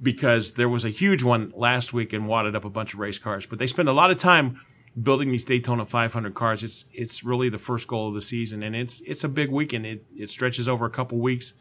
because 0.00 0.52
there 0.52 0.68
was 0.68 0.84
a 0.84 0.90
huge 0.90 1.22
one 1.22 1.52
last 1.56 1.92
week 1.92 2.12
and 2.12 2.28
wadded 2.28 2.54
up 2.54 2.64
a 2.64 2.70
bunch 2.70 2.94
of 2.94 3.00
race 3.00 3.18
cars. 3.18 3.46
But 3.46 3.58
they 3.58 3.66
spend 3.66 3.88
a 3.88 3.92
lot 3.92 4.10
of 4.10 4.18
time 4.18 4.60
building 5.00 5.30
these 5.30 5.44
Daytona 5.44 5.86
500 5.86 6.34
cars. 6.34 6.62
It's 6.62 6.84
it's 6.92 7.24
really 7.24 7.48
the 7.48 7.58
first 7.58 7.86
goal 7.88 8.08
of 8.08 8.14
the 8.14 8.22
season, 8.22 8.62
and 8.62 8.74
it's 8.74 9.00
it's 9.02 9.24
a 9.24 9.28
big 9.28 9.50
weekend. 9.50 9.86
It 9.86 10.04
it 10.16 10.30
stretches 10.30 10.68
over 10.68 10.86
a 10.86 10.90
couple 10.90 11.18
weeks. 11.18 11.54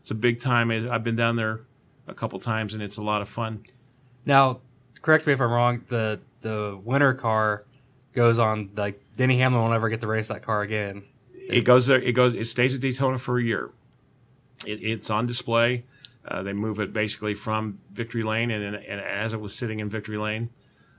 It's 0.00 0.10
a 0.10 0.14
big 0.14 0.40
time. 0.40 0.70
I've 0.70 1.04
been 1.04 1.16
down 1.16 1.36
there 1.36 1.60
a 2.06 2.14
couple 2.14 2.38
times, 2.38 2.74
and 2.74 2.82
it's 2.82 2.96
a 2.96 3.02
lot 3.02 3.22
of 3.22 3.28
fun. 3.28 3.64
Now, 4.26 4.60
correct 5.00 5.26
me 5.26 5.32
if 5.32 5.40
I'm 5.40 5.50
wrong. 5.50 5.84
The 5.88 6.20
the 6.40 6.78
winter 6.82 7.14
car 7.14 7.64
goes 8.12 8.38
on 8.38 8.70
like 8.76 9.00
Denny 9.16 9.38
Hamlin 9.38 9.62
will 9.62 9.70
never 9.70 9.88
get 9.88 10.00
to 10.02 10.06
race 10.06 10.28
that 10.28 10.42
car 10.42 10.62
again. 10.62 11.04
It 11.32 11.62
goes 11.62 11.86
there. 11.86 12.00
It 12.00 12.12
goes. 12.12 12.34
It 12.34 12.46
stays 12.46 12.74
at 12.74 12.80
Daytona 12.80 13.18
for 13.18 13.38
a 13.38 13.42
year. 13.42 13.70
It, 14.66 14.82
it's 14.82 15.10
on 15.10 15.26
display. 15.26 15.84
Uh, 16.26 16.42
they 16.42 16.52
move 16.52 16.80
it 16.80 16.92
basically 16.92 17.34
from 17.34 17.78
Victory 17.92 18.22
Lane, 18.22 18.50
and, 18.50 18.76
and 18.76 19.00
as 19.00 19.32
it 19.32 19.40
was 19.40 19.54
sitting 19.54 19.80
in 19.80 19.90
Victory 19.90 20.16
Lane, 20.16 20.50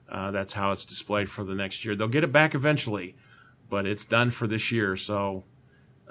uh, 0.07 0.31
that's 0.31 0.53
how 0.53 0.71
it's 0.71 0.85
displayed 0.85 1.29
for 1.29 1.43
the 1.43 1.55
next 1.55 1.83
year. 1.83 1.95
They'll 1.95 2.07
get 2.07 2.23
it 2.23 2.31
back 2.31 2.53
eventually, 2.53 3.15
but 3.69 3.87
it's 3.87 4.05
done 4.05 4.29
for 4.29 4.45
this 4.45 4.71
year. 4.71 4.95
So, 4.95 5.45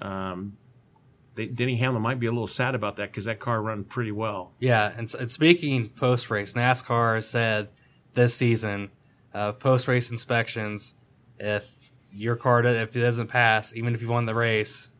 um, 0.02 0.56
they, 1.36 1.46
Denny 1.46 1.76
Hamlin 1.76 2.02
might 2.02 2.18
be 2.18 2.26
a 2.26 2.32
little 2.32 2.48
sad 2.48 2.74
about 2.74 2.96
that 2.96 3.10
because 3.10 3.24
that 3.26 3.38
car 3.38 3.62
run 3.62 3.84
pretty 3.84 4.12
well. 4.12 4.54
Yeah, 4.58 4.92
and, 4.96 5.12
and 5.14 5.30
speaking 5.30 5.90
post 5.90 6.30
race, 6.30 6.54
NASCAR 6.54 7.22
said 7.22 7.68
this 8.14 8.34
season, 8.34 8.90
uh, 9.32 9.52
post 9.52 9.86
race 9.86 10.10
inspections, 10.10 10.94
if 11.38 11.92
your 12.12 12.36
car 12.36 12.64
if 12.64 12.96
it 12.96 13.00
doesn't 13.00 13.28
pass, 13.28 13.74
even 13.74 13.94
if 13.94 14.02
you 14.02 14.08
won 14.08 14.26
the 14.26 14.34
race, 14.34 14.90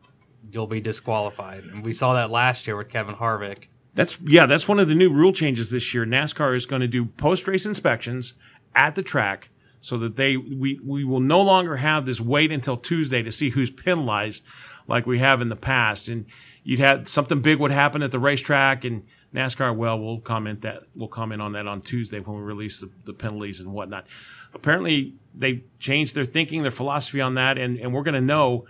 you'll 0.51 0.67
be 0.67 0.81
disqualified. 0.81 1.63
And 1.63 1.83
we 1.83 1.93
saw 1.93 2.13
that 2.13 2.29
last 2.29 2.67
year 2.67 2.75
with 2.75 2.89
Kevin 2.89 3.15
Harvick. 3.15 3.67
That's 3.95 4.19
yeah, 4.21 4.45
that's 4.45 4.67
one 4.67 4.79
of 4.79 4.87
the 4.87 4.95
new 4.95 5.11
rule 5.11 5.33
changes 5.33 5.69
this 5.69 5.93
year. 5.93 6.05
NASCAR 6.05 6.55
is 6.55 6.65
going 6.65 6.81
to 6.81 6.87
do 6.87 7.05
post 7.05 7.47
race 7.47 7.65
inspections 7.65 8.33
at 8.75 8.95
the 8.95 9.01
track 9.01 9.49
so 9.81 9.97
that 9.97 10.17
they 10.17 10.37
we 10.37 10.79
we 10.85 11.03
will 11.03 11.21
no 11.21 11.41
longer 11.41 11.77
have 11.77 12.05
this 12.05 12.19
wait 12.19 12.51
until 12.51 12.77
Tuesday 12.77 13.23
to 13.23 13.31
see 13.31 13.51
who's 13.51 13.71
penalized 13.71 14.43
like 14.87 15.05
we 15.05 15.19
have 15.19 15.41
in 15.41 15.49
the 15.49 15.55
past. 15.55 16.09
And 16.09 16.25
you'd 16.63 16.79
have 16.79 17.07
something 17.07 17.39
big 17.39 17.59
would 17.59 17.71
happen 17.71 18.03
at 18.03 18.11
the 18.11 18.19
racetrack 18.19 18.83
and 18.83 19.03
NASCAR, 19.35 19.75
well, 19.75 19.99
we'll 19.99 20.19
comment 20.19 20.61
that 20.61 20.83
we'll 20.95 21.09
comment 21.09 21.41
on 21.41 21.51
that 21.53 21.67
on 21.67 21.81
Tuesday 21.81 22.19
when 22.19 22.37
we 22.37 22.43
release 22.43 22.79
the, 22.79 22.89
the 23.05 23.13
penalties 23.13 23.59
and 23.59 23.73
whatnot. 23.73 24.07
Apparently 24.53 25.15
they 25.33 25.65
changed 25.77 26.15
their 26.15 26.25
thinking, 26.25 26.61
their 26.61 26.71
philosophy 26.71 27.19
on 27.19 27.33
that, 27.33 27.57
and, 27.57 27.77
and 27.77 27.93
we're 27.93 28.03
gonna 28.03 28.21
know 28.21 28.65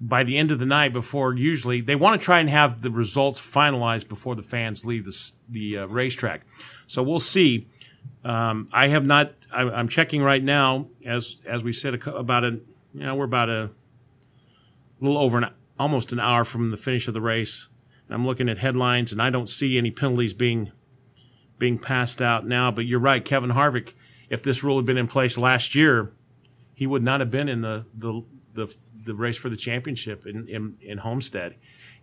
by 0.00 0.22
the 0.22 0.36
end 0.36 0.50
of 0.50 0.58
the 0.58 0.66
night 0.66 0.92
before 0.92 1.34
usually 1.34 1.80
they 1.80 1.96
want 1.96 2.20
to 2.20 2.24
try 2.24 2.38
and 2.38 2.48
have 2.48 2.82
the 2.82 2.90
results 2.90 3.40
finalized 3.40 4.08
before 4.08 4.36
the 4.36 4.42
fans 4.42 4.84
leave 4.84 5.04
the 5.04 5.32
the 5.48 5.78
uh, 5.78 5.86
racetrack. 5.86 6.42
So 6.86 7.02
we'll 7.02 7.20
see. 7.20 7.68
Um, 8.24 8.68
I 8.72 8.88
have 8.88 9.04
not. 9.04 9.32
I, 9.52 9.62
I'm 9.62 9.88
checking 9.88 10.22
right 10.22 10.42
now 10.42 10.88
as 11.04 11.36
as 11.46 11.62
we 11.62 11.72
said 11.72 11.94
about 12.06 12.44
a. 12.44 12.60
You 12.94 13.04
know, 13.04 13.14
we're 13.14 13.26
about 13.26 13.50
a 13.50 13.70
little 15.00 15.18
over 15.18 15.38
an 15.38 15.50
almost 15.78 16.12
an 16.12 16.20
hour 16.20 16.44
from 16.44 16.70
the 16.70 16.76
finish 16.76 17.06
of 17.06 17.14
the 17.14 17.20
race. 17.20 17.68
And 18.06 18.14
I'm 18.14 18.26
looking 18.26 18.48
at 18.48 18.58
headlines, 18.58 19.12
and 19.12 19.20
I 19.20 19.30
don't 19.30 19.48
see 19.48 19.76
any 19.76 19.90
penalties 19.90 20.32
being 20.32 20.72
being 21.58 21.78
passed 21.78 22.22
out 22.22 22.46
now. 22.46 22.70
But 22.70 22.86
you're 22.86 23.00
right, 23.00 23.24
Kevin 23.24 23.50
Harvick. 23.50 23.92
If 24.30 24.42
this 24.42 24.62
rule 24.62 24.76
had 24.76 24.86
been 24.86 24.98
in 24.98 25.08
place 25.08 25.38
last 25.38 25.74
year, 25.74 26.12
he 26.74 26.86
would 26.86 27.02
not 27.02 27.20
have 27.20 27.30
been 27.30 27.48
in 27.48 27.60
the 27.60 27.86
the 27.94 28.22
the, 28.54 28.74
the 29.08 29.14
race 29.14 29.36
for 29.36 29.48
the 29.48 29.56
championship 29.56 30.26
in 30.26 30.46
in, 30.48 30.76
in 30.80 30.98
Homestead 30.98 31.56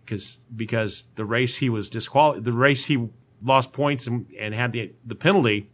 because 0.04 0.40
because 0.54 1.04
the 1.14 1.24
race 1.24 1.56
he 1.56 1.68
was 1.68 1.88
disqualified 1.88 2.44
the 2.44 2.52
race 2.52 2.86
he 2.86 3.08
lost 3.42 3.72
points 3.72 4.06
and, 4.06 4.26
and 4.38 4.54
had 4.54 4.72
the 4.72 4.92
the 5.04 5.14
penalty 5.14 5.70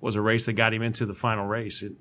was 0.00 0.14
a 0.14 0.20
race 0.20 0.46
that 0.46 0.52
got 0.52 0.72
him 0.72 0.82
into 0.82 1.06
the 1.06 1.14
final 1.14 1.46
race. 1.46 1.82
It, 1.82 1.92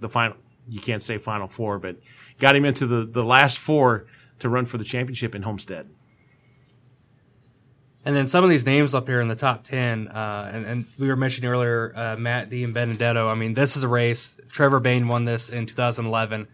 the 0.00 0.08
final 0.08 0.36
you 0.68 0.80
can't 0.80 1.02
say 1.02 1.18
final 1.18 1.46
four, 1.46 1.78
but 1.78 1.96
got 2.38 2.54
him 2.54 2.64
into 2.64 2.86
the 2.86 3.04
the 3.04 3.24
last 3.24 3.58
four 3.58 4.06
to 4.38 4.48
run 4.48 4.64
for 4.66 4.78
the 4.78 4.84
championship 4.84 5.34
in 5.34 5.42
Homestead. 5.42 5.88
And 8.04 8.16
then 8.16 8.28
some 8.28 8.44
of 8.44 8.48
these 8.48 8.64
names 8.64 8.94
up 8.94 9.06
here 9.06 9.20
in 9.20 9.28
the 9.28 9.34
top 9.34 9.64
10, 9.64 10.08
uh, 10.08 10.50
and, 10.54 10.64
and, 10.64 10.84
we 10.98 11.08
were 11.08 11.16
mentioning 11.16 11.50
earlier, 11.50 11.92
uh, 11.94 12.16
Matt 12.16 12.48
DiBenedetto. 12.48 13.28
I 13.28 13.34
mean, 13.34 13.52
this 13.52 13.76
is 13.76 13.82
a 13.82 13.88
race. 13.88 14.36
Trevor 14.50 14.80
Bayne 14.80 15.08
won 15.08 15.24
this 15.24 15.50
in 15.50 15.66
2011. 15.66 16.48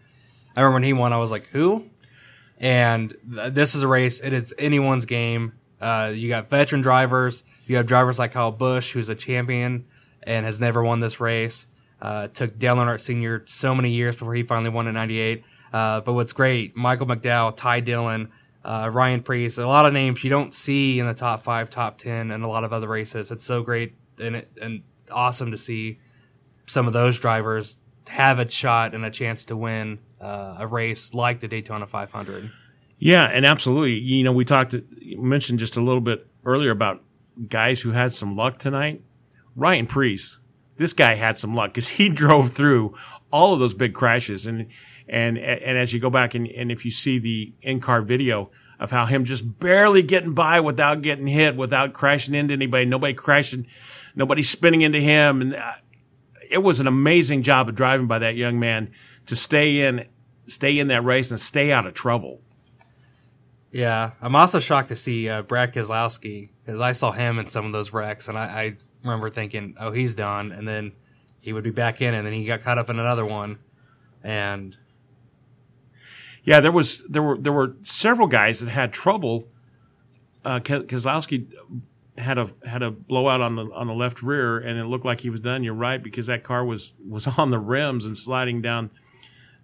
I 0.55 0.61
remember 0.61 0.75
when 0.75 0.83
he 0.83 0.93
won, 0.93 1.13
I 1.13 1.17
was 1.17 1.31
like, 1.31 1.47
who? 1.47 1.85
And 2.59 3.15
th- 3.33 3.53
this 3.53 3.75
is 3.75 3.83
a 3.83 3.87
race. 3.87 4.21
It 4.21 4.33
is 4.33 4.53
anyone's 4.57 5.05
game. 5.05 5.53
Uh, 5.81 6.11
you 6.13 6.29
got 6.29 6.49
veteran 6.49 6.81
drivers. 6.81 7.43
You 7.67 7.77
have 7.77 7.85
drivers 7.85 8.17
like 8.17 8.31
Kyle 8.31 8.51
Busch, 8.51 8.93
who's 8.93 9.09
a 9.09 9.15
champion 9.15 9.85
and 10.23 10.45
has 10.45 10.59
never 10.59 10.83
won 10.83 10.99
this 10.99 11.19
race. 11.19 11.67
Uh, 12.01 12.27
took 12.27 12.57
Dale 12.57 12.75
Earnhardt 12.75 13.01
Sr. 13.01 13.43
so 13.45 13.75
many 13.75 13.91
years 13.91 14.15
before 14.15 14.33
he 14.35 14.43
finally 14.43 14.69
won 14.69 14.87
in 14.87 14.93
98. 14.93 15.43
Uh, 15.73 16.01
but 16.01 16.13
what's 16.13 16.33
great, 16.33 16.75
Michael 16.75 17.07
McDowell, 17.07 17.55
Ty 17.55 17.81
Dillon, 17.81 18.31
uh, 18.63 18.89
Ryan 18.91 19.21
Preece, 19.21 19.57
a 19.57 19.67
lot 19.67 19.85
of 19.85 19.93
names 19.93 20.23
you 20.23 20.29
don't 20.29 20.53
see 20.53 20.99
in 20.99 21.07
the 21.07 21.13
top 21.13 21.43
five, 21.43 21.69
top 21.69 21.97
10, 21.97 22.31
and 22.31 22.43
a 22.43 22.47
lot 22.47 22.63
of 22.63 22.71
other 22.71 22.87
races. 22.87 23.31
It's 23.31 23.43
so 23.43 23.61
great 23.61 23.95
and, 24.19 24.37
it, 24.37 24.51
and 24.61 24.83
awesome 25.11 25.51
to 25.51 25.57
see 25.57 25.99
some 26.65 26.87
of 26.87 26.93
those 26.93 27.19
drivers 27.19 27.77
have 28.07 28.39
a 28.39 28.49
shot 28.49 28.93
and 28.93 29.03
a 29.05 29.11
chance 29.11 29.45
to 29.45 29.57
win 29.57 29.99
uh, 30.21 30.57
a 30.59 30.67
race 30.67 31.13
like 31.13 31.39
the 31.39 31.47
Daytona 31.47 31.87
500. 31.87 32.51
Yeah, 32.97 33.25
and 33.25 33.45
absolutely. 33.45 33.99
You 33.99 34.23
know, 34.23 34.31
we 34.31 34.45
talked, 34.45 34.75
mentioned 35.17 35.59
just 35.59 35.77
a 35.77 35.81
little 35.81 36.01
bit 36.01 36.27
earlier 36.45 36.71
about 36.71 37.03
guys 37.49 37.81
who 37.81 37.91
had 37.91 38.13
some 38.13 38.35
luck 38.35 38.57
tonight. 38.57 39.03
Ryan 39.55 39.87
Preece, 39.87 40.39
this 40.77 40.93
guy 40.93 41.15
had 41.15 41.37
some 41.37 41.55
luck 41.55 41.73
because 41.73 41.89
he 41.99 42.09
drove 42.09 42.53
through 42.53 42.95
all 43.31 43.53
of 43.53 43.59
those 43.59 43.73
big 43.73 43.93
crashes. 43.93 44.45
And, 44.45 44.67
and, 45.07 45.37
and 45.37 45.77
as 45.77 45.93
you 45.93 45.99
go 45.99 46.09
back 46.09 46.33
and, 46.35 46.47
and 46.47 46.71
if 46.71 46.85
you 46.85 46.91
see 46.91 47.19
the 47.19 47.53
in-car 47.61 48.01
video 48.01 48.49
of 48.79 48.91
how 48.91 49.05
him 49.05 49.23
just 49.23 49.59
barely 49.59 50.01
getting 50.01 50.33
by 50.33 50.59
without 50.59 51.01
getting 51.01 51.27
hit, 51.27 51.55
without 51.55 51.93
crashing 51.93 52.35
into 52.35 52.53
anybody, 52.53 52.85
nobody 52.85 53.13
crashing, 53.13 53.67
nobody 54.15 54.43
spinning 54.43 54.81
into 54.81 54.99
him. 54.99 55.41
And 55.41 55.55
uh, 55.55 55.73
it 56.49 56.59
was 56.59 56.79
an 56.79 56.87
amazing 56.87 57.43
job 57.43 57.69
of 57.69 57.75
driving 57.75 58.07
by 58.07 58.19
that 58.19 58.35
young 58.35 58.59
man 58.59 58.91
to 59.25 59.35
stay 59.35 59.81
in, 59.81 60.07
stay 60.47 60.77
in 60.77 60.87
that 60.87 61.03
race 61.03 61.31
and 61.31 61.39
stay 61.39 61.71
out 61.71 61.85
of 61.85 61.93
trouble. 61.93 62.41
Yeah, 63.71 64.11
I'm 64.21 64.35
also 64.35 64.59
shocked 64.59 64.89
to 64.89 64.95
see 64.95 65.27
uh, 65.27 65.41
Brad 65.41 65.73
Keselowski 65.73 66.49
because 66.63 66.79
I 66.79 66.93
saw 66.93 67.11
him 67.11 67.39
in 67.39 67.49
some 67.49 67.65
of 67.65 67.71
those 67.73 67.91
wrecks, 67.91 68.29
and 68.29 68.37
I, 68.37 68.45
I, 68.45 68.77
remember 69.03 69.29
thinking, 69.29 69.75
"Oh, 69.77 69.91
he's 69.91 70.15
done," 70.15 70.51
and 70.51 70.65
then 70.65 70.93
he 71.41 71.51
would 71.51 71.63
be 71.63 71.71
back 71.71 72.01
in, 72.01 72.13
and 72.13 72.25
then 72.25 72.33
he 72.33 72.45
got 72.45 72.61
caught 72.61 72.77
up 72.77 72.89
in 72.89 72.99
another 72.99 73.25
one, 73.25 73.59
and 74.23 74.77
yeah, 76.45 76.61
there 76.61 76.71
was 76.71 77.03
there 77.09 77.21
were 77.21 77.37
there 77.37 77.51
were 77.51 77.75
several 77.81 78.27
guys 78.27 78.59
that 78.59 78.69
had 78.69 78.93
trouble. 78.93 79.47
Uh, 80.45 80.59
Keselowski 80.59 81.51
had 82.17 82.37
a 82.37 82.51
had 82.65 82.81
a 82.81 82.91
blowout 82.91 83.41
on 83.41 83.55
the 83.55 83.65
on 83.73 83.87
the 83.87 83.93
left 83.93 84.23
rear, 84.23 84.57
and 84.57 84.79
it 84.79 84.85
looked 84.85 85.05
like 85.05 85.21
he 85.21 85.29
was 85.29 85.41
done. 85.41 85.63
You're 85.63 85.73
right 85.73 86.01
because 86.01 86.27
that 86.27 86.43
car 86.43 86.63
was 86.63 86.93
was 87.05 87.27
on 87.37 87.49
the 87.49 87.59
rims 87.59 88.05
and 88.05 88.17
sliding 88.17 88.61
down 88.61 88.91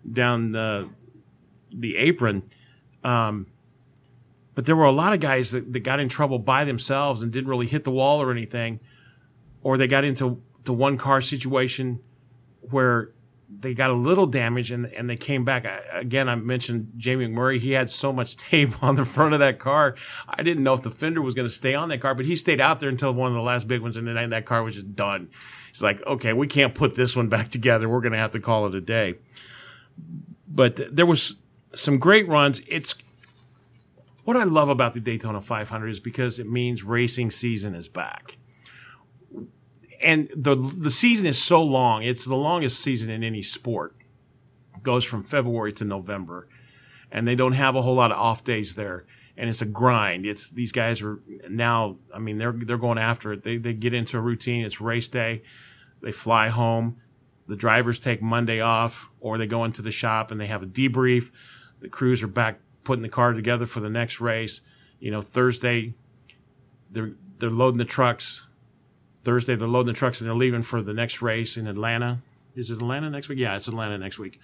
down 0.09 0.51
the 0.51 0.89
the 1.73 1.97
apron. 1.97 2.43
Um, 3.03 3.47
but 4.53 4.65
there 4.65 4.75
were 4.75 4.85
a 4.85 4.91
lot 4.91 5.13
of 5.13 5.19
guys 5.19 5.51
that, 5.51 5.71
that 5.73 5.79
got 5.79 5.99
in 5.99 6.09
trouble 6.09 6.37
by 6.37 6.65
themselves 6.65 7.21
and 7.21 7.31
didn't 7.31 7.49
really 7.49 7.67
hit 7.67 7.83
the 7.83 7.91
wall 7.91 8.21
or 8.21 8.31
anything, 8.31 8.79
or 9.63 9.77
they 9.77 9.87
got 9.87 10.03
into 10.03 10.41
the 10.65 10.73
one 10.73 10.97
car 10.97 11.21
situation 11.21 11.99
where 12.69 13.11
they 13.59 13.73
got 13.73 13.89
a 13.89 13.93
little 13.93 14.25
damage 14.25 14.71
and, 14.71 14.85
and 14.85 15.09
they 15.09 15.15
came 15.15 15.43
back. 15.43 15.65
I, 15.65 15.81
again, 15.93 16.29
I 16.29 16.35
mentioned 16.35 16.93
Jamie 16.97 17.27
McMurray. 17.27 17.59
He 17.59 17.71
had 17.71 17.89
so 17.89 18.13
much 18.13 18.37
tape 18.49 18.81
on 18.83 18.95
the 18.95 19.05
front 19.05 19.33
of 19.33 19.39
that 19.39 19.59
car. 19.59 19.95
I 20.27 20.43
didn't 20.43 20.63
know 20.63 20.73
if 20.73 20.81
the 20.81 20.91
fender 20.91 21.21
was 21.21 21.33
going 21.33 21.47
to 21.47 21.53
stay 21.53 21.73
on 21.73 21.89
that 21.89 22.01
car, 22.01 22.15
but 22.15 22.25
he 22.25 22.35
stayed 22.35 22.61
out 22.61 22.79
there 22.79 22.89
until 22.89 23.13
one 23.13 23.29
of 23.29 23.35
the 23.35 23.41
last 23.41 23.67
big 23.67 23.81
ones, 23.81 23.97
and 23.97 24.07
then 24.07 24.29
that 24.29 24.45
car 24.45 24.63
was 24.63 24.75
just 24.75 24.95
done. 24.95 25.29
It's 25.69 25.81
like, 25.81 26.05
okay, 26.05 26.33
we 26.33 26.47
can't 26.47 26.75
put 26.75 26.95
this 26.95 27.15
one 27.15 27.29
back 27.29 27.47
together. 27.49 27.87
We're 27.87 28.01
going 28.01 28.13
to 28.13 28.17
have 28.17 28.31
to 28.31 28.39
call 28.39 28.67
it 28.67 28.75
a 28.75 28.81
day. 28.81 29.15
But 30.47 30.95
there 30.95 31.05
was 31.05 31.37
some 31.73 31.97
great 31.97 32.27
runs. 32.27 32.61
It's 32.67 32.95
what 34.23 34.37
I 34.37 34.43
love 34.43 34.69
about 34.69 34.93
the 34.93 34.99
Daytona 34.99 35.41
500 35.41 35.87
is 35.87 35.99
because 35.99 36.39
it 36.39 36.49
means 36.49 36.83
racing 36.83 37.31
season 37.31 37.75
is 37.75 37.87
back. 37.87 38.37
And 40.01 40.29
the 40.35 40.55
the 40.55 40.89
season 40.89 41.25
is 41.27 41.41
so 41.41 41.61
long. 41.61 42.03
It's 42.03 42.25
the 42.25 42.35
longest 42.35 42.79
season 42.79 43.09
in 43.09 43.23
any 43.23 43.43
sport. 43.43 43.95
It 44.75 44.83
goes 44.83 45.03
from 45.03 45.23
February 45.23 45.73
to 45.73 45.85
November. 45.85 46.47
And 47.11 47.27
they 47.27 47.35
don't 47.35 47.53
have 47.53 47.75
a 47.75 47.81
whole 47.81 47.95
lot 47.95 48.11
of 48.11 48.17
off 48.17 48.43
days 48.43 48.75
there. 48.75 49.05
And 49.37 49.49
it's 49.49 49.61
a 49.61 49.65
grind. 49.65 50.25
It's 50.25 50.49
these 50.49 50.71
guys 50.71 51.01
are 51.01 51.19
now 51.49 51.97
I 52.13 52.19
mean 52.19 52.37
they're 52.37 52.53
they're 52.53 52.77
going 52.77 52.97
after 52.97 53.33
it. 53.33 53.43
They 53.43 53.57
they 53.57 53.73
get 53.73 53.93
into 53.93 54.17
a 54.17 54.21
routine. 54.21 54.65
It's 54.65 54.81
race 54.81 55.07
day. 55.07 55.43
They 56.01 56.11
fly 56.11 56.49
home. 56.49 57.00
The 57.51 57.57
drivers 57.57 57.99
take 57.99 58.21
Monday 58.21 58.61
off 58.61 59.09
or 59.19 59.37
they 59.37 59.45
go 59.45 59.65
into 59.65 59.81
the 59.81 59.91
shop 59.91 60.31
and 60.31 60.39
they 60.39 60.47
have 60.47 60.63
a 60.63 60.65
debrief. 60.65 61.31
The 61.81 61.89
crews 61.89 62.23
are 62.23 62.27
back 62.27 62.61
putting 62.85 63.01
the 63.01 63.09
car 63.09 63.33
together 63.33 63.65
for 63.65 63.81
the 63.81 63.89
next 63.89 64.21
race. 64.21 64.61
You 65.01 65.11
know, 65.11 65.21
Thursday 65.21 65.93
they're 66.89 67.11
they're 67.39 67.49
loading 67.49 67.77
the 67.77 67.83
trucks. 67.83 68.47
Thursday 69.23 69.55
they're 69.55 69.67
loading 69.67 69.91
the 69.91 69.99
trucks 69.99 70.21
and 70.21 70.29
they're 70.29 70.37
leaving 70.37 70.61
for 70.61 70.81
the 70.81 70.93
next 70.93 71.21
race 71.21 71.57
in 71.57 71.67
Atlanta. 71.67 72.21
Is 72.55 72.71
it 72.71 72.75
Atlanta 72.75 73.09
next 73.09 73.27
week? 73.27 73.37
Yeah, 73.37 73.57
it's 73.57 73.67
Atlanta 73.67 73.97
next 73.97 74.17
week. 74.17 74.39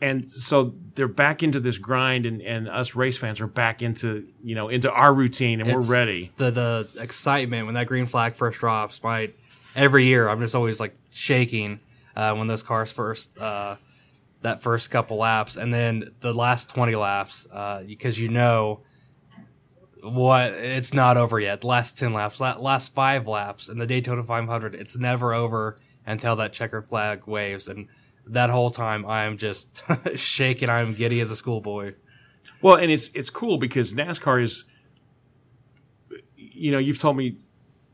And 0.00 0.26
so 0.26 0.72
they're 0.94 1.08
back 1.08 1.42
into 1.42 1.60
this 1.60 1.76
grind 1.76 2.24
and, 2.24 2.40
and 2.40 2.70
us 2.70 2.94
race 2.94 3.18
fans 3.18 3.42
are 3.42 3.46
back 3.46 3.82
into, 3.82 4.26
you 4.42 4.54
know, 4.54 4.70
into 4.70 4.90
our 4.90 5.12
routine 5.12 5.60
and 5.60 5.68
it's 5.68 5.86
we're 5.86 5.94
ready. 5.94 6.32
The 6.38 6.50
the 6.50 6.88
excitement 7.02 7.66
when 7.66 7.74
that 7.74 7.86
green 7.86 8.06
flag 8.06 8.32
first 8.32 8.60
drops, 8.60 9.02
my 9.02 9.28
every 9.76 10.06
year 10.06 10.26
I'm 10.26 10.40
just 10.40 10.54
always 10.54 10.80
like 10.80 10.96
shaking 11.10 11.80
uh, 12.20 12.34
when 12.34 12.48
those 12.48 12.62
cars 12.62 12.92
first 12.92 13.38
uh, 13.38 13.76
that 14.42 14.60
first 14.60 14.90
couple 14.90 15.16
laps, 15.16 15.56
and 15.56 15.72
then 15.72 16.10
the 16.20 16.34
last 16.34 16.68
twenty 16.68 16.94
laps, 16.94 17.46
uh, 17.50 17.82
because 17.86 18.18
you 18.18 18.28
know 18.28 18.82
what 20.02 20.52
it's 20.52 20.92
not 20.92 21.16
over 21.16 21.40
yet. 21.40 21.62
The 21.62 21.66
last 21.66 21.98
ten 21.98 22.12
laps, 22.12 22.38
last 22.38 22.92
five 22.92 23.26
laps, 23.26 23.70
in 23.70 23.78
the 23.78 23.86
Daytona 23.86 24.22
500, 24.22 24.74
it's 24.74 24.98
never 24.98 25.32
over 25.32 25.80
until 26.06 26.36
that 26.36 26.52
checkered 26.52 26.86
flag 26.86 27.26
waves, 27.26 27.68
and 27.68 27.88
that 28.26 28.50
whole 28.50 28.70
time 28.70 29.06
I'm 29.06 29.38
just 29.38 29.82
shaking. 30.14 30.68
I'm 30.68 30.92
giddy 30.94 31.20
as 31.20 31.30
a 31.30 31.36
schoolboy. 31.36 31.94
Well, 32.60 32.76
and 32.76 32.90
it's 32.90 33.08
it's 33.14 33.30
cool 33.30 33.56
because 33.56 33.94
NASCAR 33.94 34.42
is, 34.42 34.64
you 36.36 36.70
know, 36.70 36.78
you've 36.78 36.98
told 36.98 37.16
me 37.16 37.38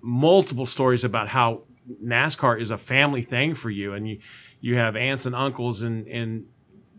multiple 0.02 0.66
stories 0.66 1.04
about 1.04 1.28
how 1.28 1.62
NASCAR 2.02 2.60
is 2.60 2.70
a 2.70 2.78
family 2.78 3.22
thing 3.22 3.54
for 3.54 3.70
you, 3.70 3.92
and 3.92 4.08
you 4.08 4.18
you 4.60 4.76
have 4.76 4.96
aunts 4.96 5.26
and 5.26 5.34
uncles 5.34 5.82
and, 5.82 6.06
and 6.08 6.46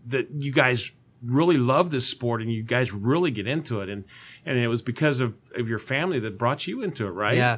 that 0.05 0.31
you 0.31 0.51
guys 0.51 0.93
really 1.23 1.57
love 1.57 1.91
this 1.91 2.07
sport 2.07 2.41
and 2.41 2.51
you 2.51 2.63
guys 2.63 2.93
really 2.93 3.31
get 3.31 3.47
into 3.47 3.81
it. 3.81 3.89
And, 3.89 4.05
and 4.45 4.57
it 4.57 4.67
was 4.67 4.81
because 4.81 5.19
of, 5.19 5.35
of 5.55 5.67
your 5.67 5.79
family 5.79 6.19
that 6.19 6.37
brought 6.37 6.67
you 6.67 6.81
into 6.81 7.05
it, 7.05 7.11
right? 7.11 7.37
Yeah. 7.37 7.57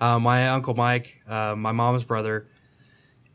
Uh, 0.00 0.18
my 0.18 0.48
uncle 0.48 0.74
Mike, 0.74 1.22
uh, 1.28 1.54
my 1.56 1.72
mom's 1.72 2.04
brother, 2.04 2.46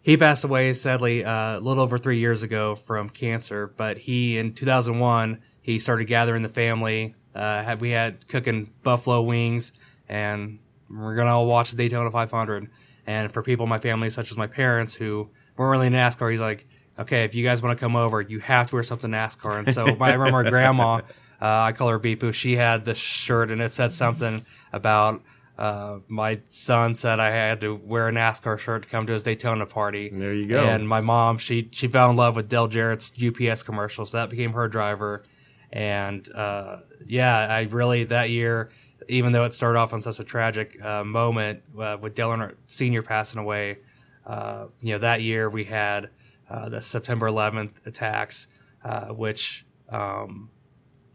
he 0.02 0.16
passed 0.16 0.44
away 0.44 0.74
sadly 0.74 1.26
uh, 1.26 1.58
a 1.58 1.60
little 1.60 1.84
over 1.84 1.98
three 1.98 2.20
years 2.20 2.44
ago 2.44 2.76
from 2.76 3.10
cancer. 3.10 3.68
But 3.76 3.98
he, 3.98 4.38
in 4.38 4.54
2001, 4.54 5.42
he 5.62 5.80
started 5.80 6.06
gathering 6.06 6.44
the 6.44 6.50
family. 6.50 7.16
Uh, 7.36 7.63
had, 7.63 7.82
we 7.82 7.92
had 7.92 8.28
cooking 8.28 8.72
buffalo 8.84 9.22
wings, 9.22 9.74
and 10.08 10.60
we're 10.90 11.16
gonna 11.16 11.36
all 11.36 11.46
watch 11.46 11.72
the 11.72 11.78
Daytona 11.78 12.10
500. 12.10 12.70
And 13.08 13.32
for 13.32 13.41
people 13.41 13.63
in 13.63 13.70
my 13.70 13.80
family, 13.80 14.10
such 14.10 14.32
as 14.32 14.38
my 14.38 14.48
parents, 14.48 14.93
who 14.93 15.30
weren't 15.58 15.72
really 15.72 15.89
NASCAR. 15.89 16.32
He's 16.32 16.41
like, 16.41 16.67
okay, 17.00 17.24
if 17.24 17.36
you 17.36 17.43
guys 17.43 17.62
want 17.62 17.78
to 17.78 17.80
come 17.80 17.96
over, 17.96 18.22
you 18.22 18.39
have 18.39 18.67
to 18.70 18.76
wear 18.76 18.84
something 18.84 19.12
NASCAR. 19.12 19.60
And 19.60 19.74
so 19.74 19.86
my, 19.96 20.10
I 20.10 20.13
remember 20.13 20.43
my 20.43 20.50
grandma, 20.50 20.96
uh, 21.41 21.46
I 21.46 21.72
call 21.72 21.89
her 21.89 22.00
Beepu, 22.00 22.34
she 22.34 22.56
had 22.56 22.86
this 22.86 22.98
shirt 22.98 23.50
and 23.52 23.62
it 23.62 23.72
said 23.72 23.93
something 23.93 24.46
about, 24.72 25.22
uh, 25.58 26.00
my 26.08 26.39
son 26.50 26.93
said 26.93 27.20
I 27.20 27.32
had 27.32 27.62
to 27.62 27.74
wear 27.74 28.08
a 28.08 28.12
NASCAR 28.12 28.60
shirt 28.60 28.84
to 28.84 28.89
come 28.89 29.08
to 29.08 29.13
his 29.13 29.24
Daytona 29.24 29.65
party. 29.65 30.10
There 30.10 30.34
you 30.34 30.48
go. 30.48 30.63
And 30.63 30.88
my 30.88 31.00
mom, 31.00 31.39
she, 31.39 31.70
she 31.72 31.88
fell 31.88 32.12
in 32.12 32.15
love 32.15 32.36
with 32.36 32.48
Dale 32.48 32.67
Jarrett's 32.67 33.12
UPS 33.22 33.63
commercials. 33.63 34.12
So 34.12 34.17
that 34.17 34.30
became 34.30 34.54
her 34.54 34.67
driver. 34.67 35.24
And, 35.72 36.30
uh, 36.34 36.78
yeah, 37.06 37.36
I 37.36 37.63
really, 37.63 38.06
that 38.06 38.30
year, 38.30 38.70
even 39.08 39.32
though 39.32 39.46
it 39.46 39.54
started 39.54 39.80
off 39.80 39.94
on 39.94 40.02
such 40.02 40.20
a 40.20 40.24
tragic, 40.24 40.82
uh, 40.84 41.04
moment, 41.04 41.62
uh, 41.80 41.98
with 42.00 42.16
Dale 42.16 42.30
Earnhardt 42.30 42.56
Sr. 42.68 43.02
passing 43.02 43.40
away, 43.40 43.78
uh, 44.26 44.68
you 44.82 44.94
know, 44.94 45.00
that 45.00 45.22
year 45.22 45.50
we 45.50 45.64
had 45.64 46.10
uh, 46.50 46.70
the 46.70 46.82
September 46.82 47.30
11th 47.30 47.86
attacks, 47.86 48.48
uh, 48.84 49.08
which 49.08 49.66
um, 49.90 50.50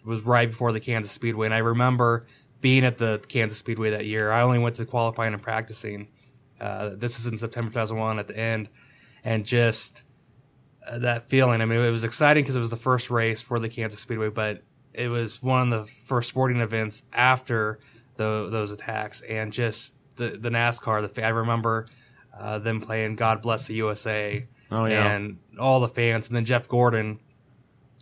was 0.05 0.23
right 0.23 0.51
before 0.51 0.73
the 0.73 0.81
Kansas 0.81 1.12
Speedway. 1.12 1.47
And 1.47 1.55
I 1.55 1.59
remember 1.59 2.27
being 2.61 2.85
at 2.85 2.99
the 2.99 3.23
Kansas 3.29 3.59
Speedway 3.59 3.90
that 3.90 4.07
year, 4.07 4.31
I 4.31 4.42
only 4.42 4.59
went 4.59 4.77
to 4.77 4.87
qualifying 4.87 5.35
and 5.35 5.42
practicing. 5.42 6.09
Uh, 6.61 6.90
this 6.95 7.18
is 7.18 7.27
in 7.27 7.37
September 7.38 7.71
2001 7.71 8.18
at 8.18 8.29
the 8.29 8.37
end, 8.37 8.68
and 9.25 9.45
just 9.45 10.05
that 10.90 11.29
feeling. 11.29 11.61
I 11.61 11.64
mean, 11.64 11.81
it 11.81 11.90
was 11.90 12.05
exciting 12.05 12.45
because 12.45 12.57
it 12.57 12.61
was 12.61 12.71
the 12.71 12.77
first 12.77 13.11
race 13.11 13.40
for 13.40 13.59
the 13.59 13.68
Kansas 13.68 14.01
Speedway, 14.01 14.29
but 14.29 14.62
it 14.94 15.09
was 15.09 15.42
one 15.42 15.72
of 15.72 15.85
the 15.87 15.90
first 16.05 16.28
sporting 16.28 16.61
events 16.61 17.02
after 17.12 17.78
the, 18.16 18.48
those 18.50 18.70
attacks, 18.70 19.20
and 19.22 19.52
just 19.52 19.94
the, 20.16 20.31
the 20.31 20.50
NASCAR. 20.50 21.12
The 21.12 21.24
I 21.24 21.28
remember 21.28 21.87
uh, 22.38 22.59
them 22.59 22.81
playing 22.81 23.16
"God 23.16 23.42
Bless 23.42 23.66
the 23.66 23.74
USA" 23.74 24.46
Oh, 24.70 24.87
yeah. 24.87 25.12
and 25.12 25.38
all 25.59 25.81
the 25.81 25.88
fans, 25.88 26.28
and 26.28 26.37
then 26.37 26.44
Jeff 26.44 26.68
Gordon 26.68 27.20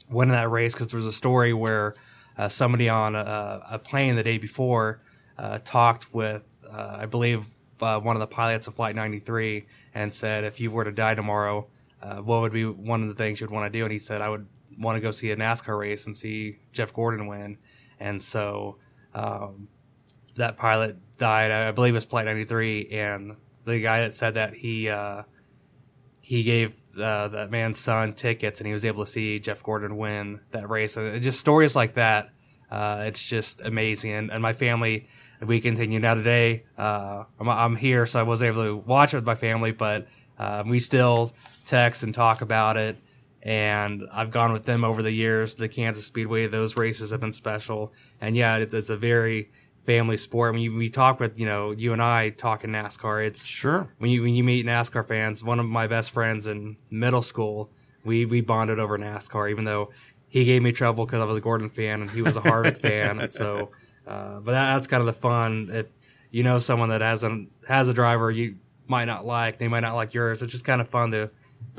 winning 0.08 0.32
that 0.32 0.50
race 0.50 0.72
because 0.72 0.88
there 0.88 0.98
was 0.98 1.06
a 1.06 1.12
story 1.12 1.52
where 1.52 1.94
uh, 2.36 2.48
somebody 2.48 2.88
on 2.88 3.14
a, 3.14 3.62
a 3.70 3.78
plane 3.78 4.16
the 4.16 4.22
day 4.22 4.38
before 4.38 5.02
uh, 5.38 5.58
talked 5.64 6.12
with, 6.12 6.64
uh, 6.70 6.98
I 7.00 7.06
believe, 7.06 7.46
uh, 7.80 7.98
one 7.98 8.14
of 8.16 8.20
the 8.20 8.26
pilots 8.26 8.66
of 8.66 8.74
Flight 8.74 8.94
93 8.94 9.66
and 9.94 10.12
said, 10.14 10.44
if 10.44 10.60
you 10.60 10.70
were 10.70 10.84
to 10.84 10.92
die 10.92 11.14
tomorrow, 11.14 11.66
uh, 12.02 12.16
what 12.16 12.42
would 12.42 12.52
be 12.52 12.64
one 12.64 13.02
of 13.02 13.08
the 13.08 13.14
things 13.14 13.40
you'd 13.40 13.50
want 13.50 13.72
to 13.72 13.78
do? 13.78 13.84
And 13.84 13.92
he 13.92 13.98
said, 13.98 14.20
I 14.20 14.28
would 14.28 14.46
want 14.80 14.96
to 14.96 15.00
go 15.00 15.10
see 15.10 15.30
a 15.30 15.36
NASCAR 15.36 15.78
race 15.78 16.06
and 16.06 16.16
see 16.16 16.58
Jeff 16.72 16.92
Gordon 16.92 17.26
win. 17.26 17.58
And 17.98 18.22
so 18.22 18.78
um, 19.14 19.68
that 20.36 20.56
pilot 20.56 20.96
died, 21.18 21.50
I 21.50 21.70
believe 21.70 21.94
it 21.94 21.98
was 21.98 22.06
Flight 22.06 22.24
93, 22.26 22.88
and 22.88 23.36
the 23.64 23.80
guy 23.80 24.00
that 24.00 24.14
said 24.14 24.34
that 24.34 24.54
he 24.54 24.88
uh, 24.88 25.22
he 26.20 26.42
gave 26.42 26.74
uh, 26.98 27.28
that 27.28 27.50
man's 27.50 27.78
son 27.78 28.14
tickets, 28.14 28.60
and 28.60 28.66
he 28.66 28.72
was 28.72 28.84
able 28.84 29.04
to 29.04 29.10
see 29.10 29.38
Jeff 29.38 29.62
Gordon 29.62 29.96
win 29.96 30.40
that 30.52 30.68
race. 30.68 30.96
And 30.96 31.22
just 31.22 31.40
stories 31.40 31.76
like 31.76 31.94
that, 31.94 32.30
uh, 32.70 33.02
it's 33.06 33.24
just 33.24 33.60
amazing. 33.60 34.12
And, 34.12 34.30
and 34.30 34.42
my 34.42 34.52
family, 34.52 35.08
we 35.40 35.60
continue 35.60 35.98
now 35.98 36.14
today. 36.14 36.64
Uh, 36.78 37.24
I'm, 37.38 37.48
I'm 37.48 37.76
here, 37.76 38.06
so 38.06 38.20
I 38.20 38.22
wasn't 38.22 38.48
able 38.48 38.64
to 38.64 38.76
watch 38.76 39.12
it 39.12 39.18
with 39.18 39.26
my 39.26 39.34
family, 39.34 39.72
but 39.72 40.06
uh, 40.38 40.62
we 40.66 40.80
still 40.80 41.32
text 41.66 42.02
and 42.02 42.14
talk 42.14 42.40
about 42.40 42.76
it. 42.76 42.96
And 43.42 44.02
I've 44.12 44.30
gone 44.30 44.52
with 44.52 44.64
them 44.64 44.84
over 44.84 45.02
the 45.02 45.10
years. 45.12 45.54
The 45.54 45.68
Kansas 45.68 46.04
Speedway, 46.06 46.46
those 46.46 46.76
races 46.76 47.10
have 47.10 47.20
been 47.20 47.32
special. 47.32 47.92
And 48.20 48.36
yeah, 48.36 48.56
it's 48.56 48.74
it's 48.74 48.90
a 48.90 48.96
very 48.96 49.50
family 49.86 50.18
sport. 50.18 50.52
When 50.52 50.60
you, 50.62 50.74
we 50.76 50.90
talk 50.90 51.18
with 51.20 51.38
you 51.38 51.46
know 51.46 51.70
you 51.70 51.92
and 51.94 52.02
I 52.02 52.30
talking 52.30 52.70
NASCAR, 52.70 53.26
it's 53.26 53.44
Sure. 53.44 53.88
when 53.98 54.10
you 54.10 54.22
when 54.22 54.34
you 54.34 54.44
meet 54.44 54.66
NASCAR 54.66 55.06
fans, 55.08 55.42
one 55.42 55.58
of 55.58 55.66
my 55.66 55.86
best 55.86 56.10
friends 56.10 56.46
in 56.46 56.76
middle 56.90 57.22
school, 57.22 57.70
we 58.04 58.26
we 58.26 58.42
bonded 58.42 58.78
over 58.78 58.98
NASCAR, 58.98 59.50
even 59.50 59.64
though 59.64 59.90
he 60.28 60.44
gave 60.44 60.62
me 60.62 60.70
trouble 60.72 61.06
because 61.06 61.22
I 61.22 61.24
was 61.24 61.38
a 61.38 61.40
Gordon 61.40 61.70
fan 61.70 62.02
and 62.02 62.10
he 62.10 62.20
was 62.22 62.36
a 62.36 62.40
Harvick 62.40 62.80
fan, 62.82 63.30
so. 63.30 63.70
Uh, 64.06 64.40
but 64.40 64.52
that, 64.52 64.74
that's 64.74 64.86
kind 64.88 65.00
of 65.02 65.06
the 65.06 65.12
fun. 65.12 65.68
If 65.72 65.86
you 66.30 66.42
know 66.42 66.58
someone 66.58 66.88
that 66.88 67.00
has 67.00 67.22
a 67.22 67.44
has 67.68 67.88
a 67.88 67.94
driver 67.94 68.30
you 68.30 68.56
might 68.88 69.04
not 69.04 69.24
like, 69.24 69.58
they 69.58 69.68
might 69.68 69.80
not 69.80 69.94
like 69.94 70.14
yours. 70.14 70.42
It's 70.42 70.50
just 70.50 70.64
kind 70.64 70.80
of 70.80 70.88
fun 70.88 71.12
to 71.12 71.30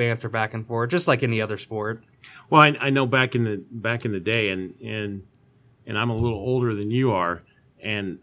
banter 0.01 0.29
back 0.29 0.55
and 0.55 0.65
forth, 0.65 0.89
just 0.89 1.07
like 1.07 1.21
any 1.21 1.39
other 1.39 1.59
sport. 1.59 2.03
Well, 2.49 2.61
I, 2.63 2.75
I 2.79 2.89
know 2.89 3.05
back 3.05 3.35
in 3.35 3.43
the 3.43 3.63
back 3.69 4.03
in 4.03 4.11
the 4.11 4.19
day, 4.19 4.49
and 4.49 4.73
and 4.81 5.27
and 5.85 5.95
I'm 5.95 6.09
a 6.09 6.15
little 6.15 6.39
older 6.39 6.73
than 6.73 6.89
you 6.89 7.11
are, 7.11 7.43
and 7.79 8.17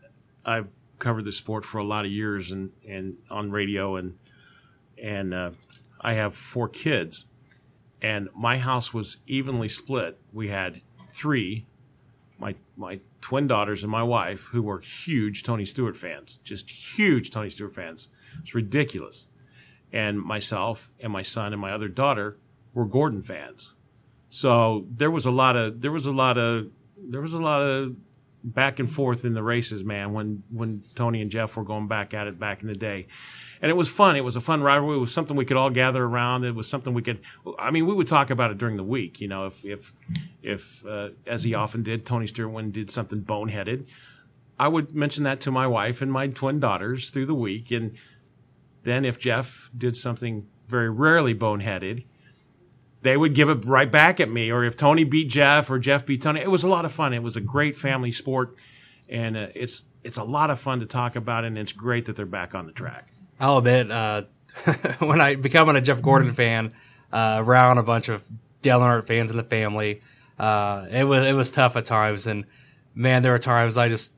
I've 0.45 0.71
covered 0.99 1.25
the 1.25 1.31
sport 1.31 1.65
for 1.65 1.79
a 1.79 1.85
lot 1.85 2.05
of 2.05 2.11
years, 2.11 2.51
and 2.51 2.73
and 2.87 3.19
on 3.31 3.53
radio, 3.53 3.95
and 3.95 4.19
and 5.01 5.33
uh, 5.33 5.51
I 6.01 6.15
have 6.15 6.35
four 6.35 6.69
kids, 6.69 7.27
and 8.03 8.29
my 8.35 8.59
house 8.59 8.93
was 8.93 9.19
evenly 9.29 9.69
split. 9.69 10.19
We 10.33 10.49
had 10.49 10.81
three, 11.09 11.69
my 12.41 12.57
my 12.77 12.99
twin 13.21 13.47
daughters 13.47 13.85
and 13.85 13.93
my 13.93 14.03
wife, 14.03 14.49
who 14.51 14.63
were 14.63 14.81
huge 14.81 15.45
Tony 15.45 15.65
Stewart 15.65 15.97
fans, 15.97 16.41
just 16.43 16.69
huge 16.99 17.31
Tony 17.31 17.51
Stewart 17.51 17.77
fans. 17.77 18.09
It's 18.43 18.53
ridiculous, 18.53 19.29
and 19.93 20.21
myself 20.21 20.91
and 21.01 21.13
my 21.13 21.23
son 21.23 21.53
and 21.53 21.61
my 21.61 21.73
other 21.73 21.89
daughter 21.89 22.39
were 22.75 22.87
Gordon 22.87 23.23
fans. 23.23 23.75
So 24.31 24.87
there 24.91 25.11
was 25.11 25.25
a 25.25 25.31
lot 25.31 25.57
of 25.57 25.81
there 25.81 25.93
was 25.93 26.07
a 26.07 26.13
lot 26.13 26.37
of 26.37 26.71
there 26.99 27.21
was 27.21 27.33
a 27.33 27.39
lot 27.39 27.63
of 27.63 27.97
back 28.45 28.79
and 28.79 28.91
forth 28.91 29.25
in 29.25 29.35
the 29.35 29.43
races, 29.43 29.85
man. 29.85 30.13
When 30.13 30.43
when 30.51 30.85
Tony 30.95 31.23
and 31.23 31.31
Jeff 31.31 31.57
were 31.57 31.65
going 31.65 31.89
back 31.89 32.15
at 32.15 32.27
it 32.27 32.39
back 32.39 32.63
in 32.63 32.69
the 32.69 32.75
day, 32.75 33.07
and 33.61 33.71
it 33.71 33.75
was 33.75 33.89
fun. 33.89 34.17
It 34.17 34.25
was 34.25 34.37
a 34.37 34.41
fun 34.41 34.63
rivalry. 34.63 34.97
It 34.97 35.01
was 35.01 35.13
something 35.13 35.37
we 35.37 35.45
could 35.45 35.57
all 35.57 35.71
gather 35.71 36.05
around. 36.05 36.45
It 36.45 36.55
was 36.55 36.69
something 36.69 36.95
we 36.95 37.03
could. 37.03 37.21
I 37.59 37.71
mean, 37.71 37.87
we 37.87 37.95
would 37.95 38.07
talk 38.07 38.31
about 38.31 38.51
it 38.51 38.59
during 38.59 38.77
the 38.77 38.85
week. 38.85 39.21
You 39.21 39.29
know, 39.29 39.47
if 39.47 39.65
if 39.65 39.93
if 40.43 40.85
uh, 40.87 41.11
as 41.27 41.45
he 41.45 41.55
often 41.55 41.83
did, 41.83 42.05
Tony 42.05 42.27
Stewart 42.27 42.53
when 42.53 42.71
did 42.71 42.91
something 42.91 43.23
boneheaded, 43.23 43.87
I 44.59 44.69
would 44.69 44.95
mention 44.95 45.25
that 45.25 45.41
to 45.43 45.51
my 45.51 45.67
wife 45.67 46.03
and 46.03 46.13
my 46.13 46.29
twin 46.29 46.61
daughters 46.61 47.11
through 47.11 47.27
the 47.27 47.35
week, 47.35 47.71
and 47.71 47.97
then 48.85 49.05
if 49.05 49.19
Jeff 49.19 49.71
did 49.77 49.97
something 49.97 50.47
very 50.67 50.91
rarely 50.91 51.35
boneheaded 51.35 52.05
they 53.03 53.17
would 53.17 53.35
give 53.35 53.49
it 53.49 53.65
right 53.65 53.91
back 53.91 54.21
at 54.21 54.31
me. 54.31 54.51
Or 54.51 54.65
if 54.65 54.77
Tony 54.77 55.05
beat 55.05 55.29
Jeff 55.29 55.71
or 55.71 55.79
Jeff 55.79 56.05
beat 56.07 56.23
Tony, 56.23 56.41
it 56.41 56.51
was 56.51 56.65
a 56.65 56.69
lot 56.69 56.85
of 56.85 56.93
fun. 56.93 57.13
It 57.13 57.23
was 57.23 57.37
a 57.37 57.41
great 57.41 57.77
family 57.77 58.13
sport, 58.13 58.59
and 59.09 59.37
uh, 59.37 59.49
it's 59.55 59.85
it's 60.03 60.19
a 60.19 60.25
lot 60.25 60.51
of 60.51 60.61
fun 60.61 60.81
to 60.81 60.87
talk 60.87 61.17
about, 61.17 61.45
and 61.45 61.59
it's 61.59 61.73
great 61.73 62.07
that 62.07 62.17
they're 62.17 62.27
back 62.27 62.55
on 62.55 62.67
the 62.67 62.73
track. 62.73 63.13
I'll 63.41 63.59
admit, 63.59 63.91
uh, 63.91 64.23
when 64.99 65.21
I 65.21 65.37
becoming 65.37 65.77
a 65.77 65.81
Jeff 65.81 66.03
Gordon 66.03 66.35
fan, 66.35 66.75
uh, 67.13 67.37
around 67.45 67.79
a 67.79 67.83
bunch 67.83 68.09
of 68.09 68.25
Dale 68.63 69.03
fans 69.03 69.31
in 69.31 69.37
the 69.37 69.45
family, 69.45 70.03
uh, 70.39 70.87
it 70.91 71.05
was 71.05 71.25
it 71.25 71.35
was 71.35 71.53
tough 71.53 71.77
at 71.77 71.85
times, 71.85 72.27
and 72.27 72.45
man, 72.95 73.23
there 73.23 73.33
were 73.33 73.39
times 73.39 73.77
I 73.77 73.89
just 73.89 74.13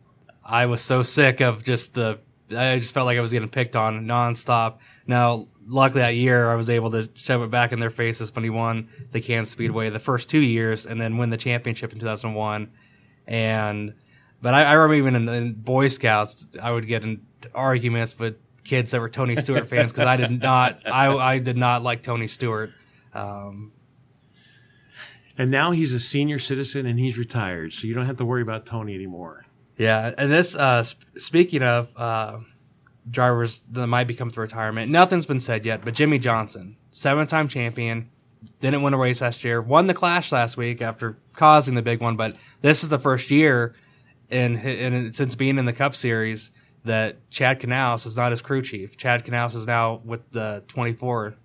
I 0.45 0.67
was 0.67 0.81
so 0.81 1.03
sick 1.03 1.41
of 1.41 1.63
just 1.63 1.95
the 1.95 2.21
I 2.53 2.79
just 2.79 2.93
felt 2.93 3.07
like 3.07 3.19
I 3.19 3.21
was 3.21 3.33
getting 3.33 3.49
picked 3.49 3.77
on 3.77 4.07
nonstop. 4.07 4.79
Now, 5.07 5.49
luckily 5.67 6.01
that 6.01 6.17
year 6.17 6.51
I 6.51 6.55
was 6.57 6.69
able 6.71 6.91
to 6.93 7.09
shove 7.15 7.43
it 7.43 7.51
back 7.51 7.73
in 7.73 7.81
their 7.81 7.91
faces 7.91 8.35
when 8.35 8.45
he 8.45 8.51
won 8.51 8.89
the 9.11 9.21
Kansas 9.21 9.53
Speedway 9.53 9.89
the 9.91 9.99
first 9.99 10.29
two 10.29 10.41
years, 10.41 10.87
and 10.87 11.01
then 11.01 11.17
win 11.19 11.31
the 11.31 11.37
championship 11.37 11.93
in 11.93 11.99
2001, 12.01 12.71
and. 13.27 13.95
But 14.43 14.55
I, 14.55 14.65
I 14.65 14.73
remember 14.73 14.95
even 14.95 15.15
in, 15.17 15.29
in 15.29 15.53
Boy 15.53 15.89
Scouts, 15.89 16.47
I 16.63 16.73
would 16.73 16.87
get 16.87 17.03
in 17.03 17.27
arguments 17.55 18.19
with 18.19 18.37
kids 18.65 18.91
that 18.93 19.01
were 19.03 19.11
Tony 19.11 19.37
Stewart 19.37 19.69
fans 19.69 19.93
because 19.93 20.07
I 20.07 20.17
did 20.17 20.41
not, 20.41 20.81
I, 20.87 21.15
I 21.15 21.39
did 21.41 21.59
not 21.59 21.83
like 21.83 22.03
Tony 22.03 22.27
Stewart. 22.27 22.71
Um, 23.13 23.73
And 25.37 25.51
now 25.51 25.73
he's 25.73 25.93
a 25.93 26.01
senior 26.01 26.39
citizen 26.39 26.87
and 26.87 26.99
he's 26.99 27.19
retired, 27.19 27.75
so 27.75 27.87
you 27.87 27.93
don't 27.93 28.07
have 28.07 28.17
to 28.17 28.25
worry 28.25 28.41
about 28.41 28.65
Tony 28.65 28.95
anymore. 28.95 29.45
Yeah, 29.81 30.13
and 30.19 30.31
this, 30.31 30.55
uh, 30.55 30.83
sp- 30.85 31.09
speaking 31.17 31.63
of 31.63 31.89
uh, 31.97 32.41
drivers 33.11 33.63
that 33.71 33.87
might 33.87 34.07
be 34.07 34.13
coming 34.13 34.31
to 34.35 34.41
retirement, 34.43 34.91
nothing's 34.91 35.25
been 35.25 35.41
said 35.41 35.65
yet. 35.65 35.83
But 35.83 35.95
Jimmie 35.95 36.19
Johnson, 36.19 36.77
seven-time 36.91 37.49
champion, 37.49 38.11
didn't 38.61 38.83
win 38.83 38.93
a 38.93 38.99
race 38.99 39.23
last 39.23 39.43
year, 39.43 39.63
won 39.63 39.87
the 39.87 39.95
Clash 39.95 40.33
last 40.33 40.59
week 40.59 40.83
after 40.83 41.17
causing 41.33 41.77
the 41.77 41.83
big 41.83 42.03
one. 42.03 42.15
But 42.15 42.37
this 42.61 42.83
is 42.83 42.91
the 42.91 42.99
first 42.99 43.31
year 43.31 43.75
in, 44.29 44.57
in 44.57 45.15
since 45.15 45.35
being 45.35 45.57
in 45.57 45.65
the 45.65 45.73
Cup 45.73 45.97
Series 45.97 46.51
that 46.85 47.31
Chad 47.31 47.59
Knaus 47.61 48.05
is 48.05 48.19
not 48.19 48.33
his 48.33 48.43
crew 48.43 48.61
chief. 48.61 48.99
Chad 48.99 49.25
Knaus 49.25 49.55
is 49.55 49.67
now 49.67 50.03
with 50.05 50.31
the 50.33 50.63
24 50.69 51.37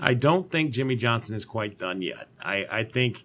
I 0.00 0.14
don't 0.14 0.50
think 0.50 0.70
Jimmie 0.70 0.96
Johnson 0.96 1.34
is 1.34 1.44
quite 1.44 1.76
done 1.76 2.02
yet. 2.02 2.28
I, 2.40 2.66
I 2.70 2.84
think 2.84 3.24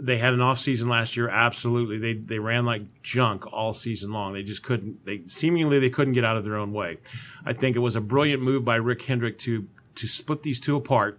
they 0.00 0.18
had 0.18 0.32
an 0.32 0.40
off 0.40 0.58
season 0.58 0.88
last 0.88 1.16
year. 1.16 1.28
Absolutely, 1.28 1.98
they 1.98 2.14
they 2.14 2.38
ran 2.38 2.64
like 2.64 3.02
junk 3.02 3.50
all 3.52 3.74
season 3.74 4.12
long. 4.12 4.32
They 4.32 4.42
just 4.42 4.62
couldn't. 4.62 5.04
They 5.04 5.22
seemingly 5.26 5.78
they 5.78 5.90
couldn't 5.90 6.14
get 6.14 6.24
out 6.24 6.36
of 6.36 6.44
their 6.44 6.56
own 6.56 6.72
way. 6.72 6.98
I 7.44 7.52
think 7.52 7.76
it 7.76 7.80
was 7.80 7.96
a 7.96 8.00
brilliant 8.00 8.42
move 8.42 8.64
by 8.64 8.76
Rick 8.76 9.02
Hendrick 9.02 9.38
to 9.40 9.66
to 9.96 10.06
split 10.06 10.42
these 10.42 10.60
two 10.60 10.76
apart. 10.76 11.18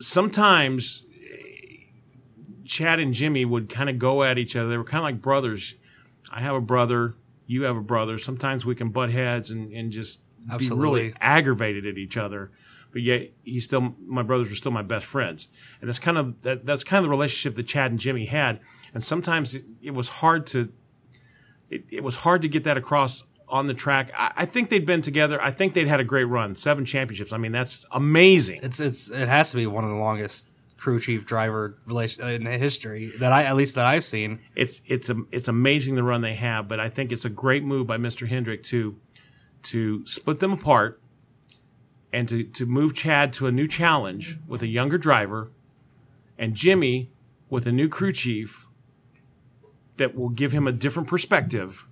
Sometimes 0.00 1.04
eh, 1.14 1.86
Chad 2.64 3.00
and 3.00 3.14
Jimmy 3.14 3.44
would 3.44 3.68
kind 3.68 3.88
of 3.88 3.98
go 3.98 4.22
at 4.22 4.38
each 4.38 4.56
other. 4.56 4.68
They 4.68 4.76
were 4.76 4.84
kind 4.84 5.00
of 5.00 5.04
like 5.04 5.22
brothers. 5.22 5.74
I 6.30 6.40
have 6.40 6.54
a 6.54 6.60
brother. 6.60 7.14
You 7.46 7.62
have 7.64 7.76
a 7.76 7.82
brother. 7.82 8.18
Sometimes 8.18 8.66
we 8.66 8.74
can 8.74 8.90
butt 8.90 9.10
heads 9.10 9.50
and, 9.50 9.72
and 9.72 9.90
just 9.90 10.20
be 10.58 10.68
really 10.68 11.14
aggravated 11.20 11.86
at 11.86 11.96
each 11.96 12.16
other. 12.18 12.50
But 12.92 13.02
yet, 13.02 13.32
he's 13.44 13.64
still 13.64 13.94
my 14.06 14.22
brothers 14.22 14.50
are 14.50 14.54
still 14.54 14.72
my 14.72 14.82
best 14.82 15.06
friends, 15.06 15.48
and 15.80 15.88
that's 15.88 15.98
kind 15.98 16.16
of 16.16 16.40
that, 16.42 16.64
that's 16.64 16.84
kind 16.84 16.98
of 16.98 17.04
the 17.04 17.10
relationship 17.10 17.54
that 17.56 17.66
Chad 17.66 17.90
and 17.90 18.00
Jimmy 18.00 18.26
had. 18.26 18.60
And 18.94 19.04
sometimes 19.04 19.54
it, 19.54 19.64
it 19.82 19.90
was 19.92 20.08
hard 20.08 20.46
to 20.48 20.72
it, 21.70 21.84
it 21.90 22.02
was 22.02 22.16
hard 22.18 22.42
to 22.42 22.48
get 22.48 22.64
that 22.64 22.76
across 22.76 23.24
on 23.48 23.66
the 23.66 23.74
track. 23.74 24.10
I, 24.16 24.32
I 24.36 24.44
think 24.46 24.70
they'd 24.70 24.86
been 24.86 25.02
together. 25.02 25.40
I 25.40 25.50
think 25.50 25.74
they'd 25.74 25.88
had 25.88 26.00
a 26.00 26.04
great 26.04 26.24
run, 26.24 26.54
seven 26.54 26.84
championships. 26.84 27.32
I 27.32 27.38
mean, 27.38 27.52
that's 27.52 27.84
amazing. 27.92 28.60
It's 28.62 28.80
it's 28.80 29.10
it 29.10 29.28
has 29.28 29.50
to 29.50 29.56
be 29.56 29.66
one 29.66 29.84
of 29.84 29.90
the 29.90 29.96
longest 29.96 30.48
crew 30.76 31.00
chief 31.00 31.26
driver 31.26 31.76
relation 31.86 32.22
in 32.28 32.46
history 32.46 33.12
that 33.18 33.32
I 33.32 33.44
at 33.44 33.56
least 33.56 33.74
that 33.74 33.84
I've 33.84 34.04
seen. 34.04 34.38
it's 34.54 34.80
it's 34.86 35.10
a, 35.10 35.16
it's 35.32 35.48
amazing 35.48 35.96
the 35.96 36.02
run 36.02 36.20
they 36.20 36.34
have, 36.34 36.68
but 36.68 36.80
I 36.80 36.88
think 36.88 37.12
it's 37.12 37.24
a 37.24 37.30
great 37.30 37.64
move 37.64 37.86
by 37.86 37.96
Mr. 37.96 38.28
Hendrick 38.28 38.62
to 38.64 38.96
to 39.64 40.06
split 40.06 40.38
them 40.38 40.52
apart 40.52 41.00
and 42.12 42.28
to 42.28 42.44
to 42.44 42.66
move 42.66 42.94
Chad 42.94 43.32
to 43.34 43.46
a 43.46 43.52
new 43.52 43.68
challenge 43.68 44.38
with 44.46 44.62
a 44.62 44.66
younger 44.66 44.98
driver 44.98 45.50
and 46.38 46.54
Jimmy 46.54 47.10
with 47.50 47.66
a 47.66 47.72
new 47.72 47.88
crew 47.88 48.12
chief 48.12 48.66
that 49.96 50.14
will 50.14 50.28
give 50.28 50.52
him 50.52 50.66
a 50.66 50.72
different 50.72 51.08
perspective 51.08 51.84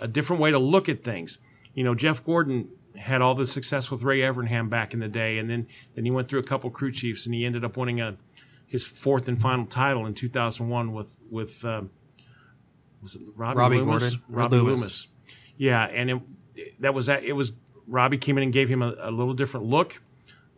a 0.00 0.08
different 0.08 0.40
way 0.40 0.50
to 0.50 0.58
look 0.58 0.88
at 0.88 1.04
things. 1.04 1.38
You 1.74 1.84
know, 1.84 1.94
Jeff 1.94 2.24
Gordon 2.24 2.70
had 2.96 3.22
all 3.22 3.34
the 3.34 3.46
success 3.46 3.90
with 3.90 4.02
Ray 4.02 4.20
Evernham 4.20 4.68
back 4.68 4.94
in 4.94 5.00
the 5.00 5.08
day, 5.08 5.38
and 5.38 5.48
then 5.48 5.66
then 5.94 6.04
he 6.04 6.10
went 6.10 6.28
through 6.28 6.40
a 6.40 6.44
couple 6.44 6.70
crew 6.70 6.90
chiefs, 6.90 7.26
and 7.26 7.34
he 7.34 7.44
ended 7.44 7.64
up 7.64 7.76
winning 7.76 8.00
a 8.00 8.16
his 8.66 8.84
fourth 8.84 9.28
and 9.28 9.40
final 9.40 9.66
title 9.66 10.06
in 10.06 10.14
2001 10.14 10.92
with 10.92 11.14
with 11.30 11.64
um, 11.64 11.90
was 13.02 13.14
it 13.14 13.22
Robbie, 13.36 13.58
Robbie 13.58 13.76
Loomis? 13.76 14.02
Gordon. 14.02 14.22
Robbie 14.28 14.56
Loomis. 14.56 14.80
Loomis. 14.80 15.08
Yeah, 15.56 15.84
and 15.84 16.10
it, 16.10 16.80
that 16.80 16.94
was 16.94 17.06
that. 17.06 17.24
It 17.24 17.32
was 17.32 17.52
Robbie 17.90 18.18
came 18.18 18.38
in 18.38 18.44
and 18.44 18.52
gave 18.52 18.68
him 18.68 18.82
a, 18.82 18.94
a 18.98 19.10
little 19.10 19.34
different 19.34 19.66
look, 19.66 20.00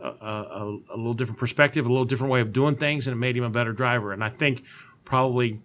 a, 0.00 0.06
a, 0.06 0.78
a 0.90 0.96
little 0.96 1.14
different 1.14 1.38
perspective, 1.38 1.86
a 1.86 1.88
little 1.88 2.04
different 2.04 2.30
way 2.30 2.40
of 2.40 2.52
doing 2.52 2.76
things, 2.76 3.06
and 3.06 3.14
it 3.14 3.18
made 3.18 3.36
him 3.36 3.44
a 3.44 3.50
better 3.50 3.72
driver. 3.72 4.12
And 4.12 4.22
I 4.22 4.28
think 4.28 4.62
probably 5.04 5.60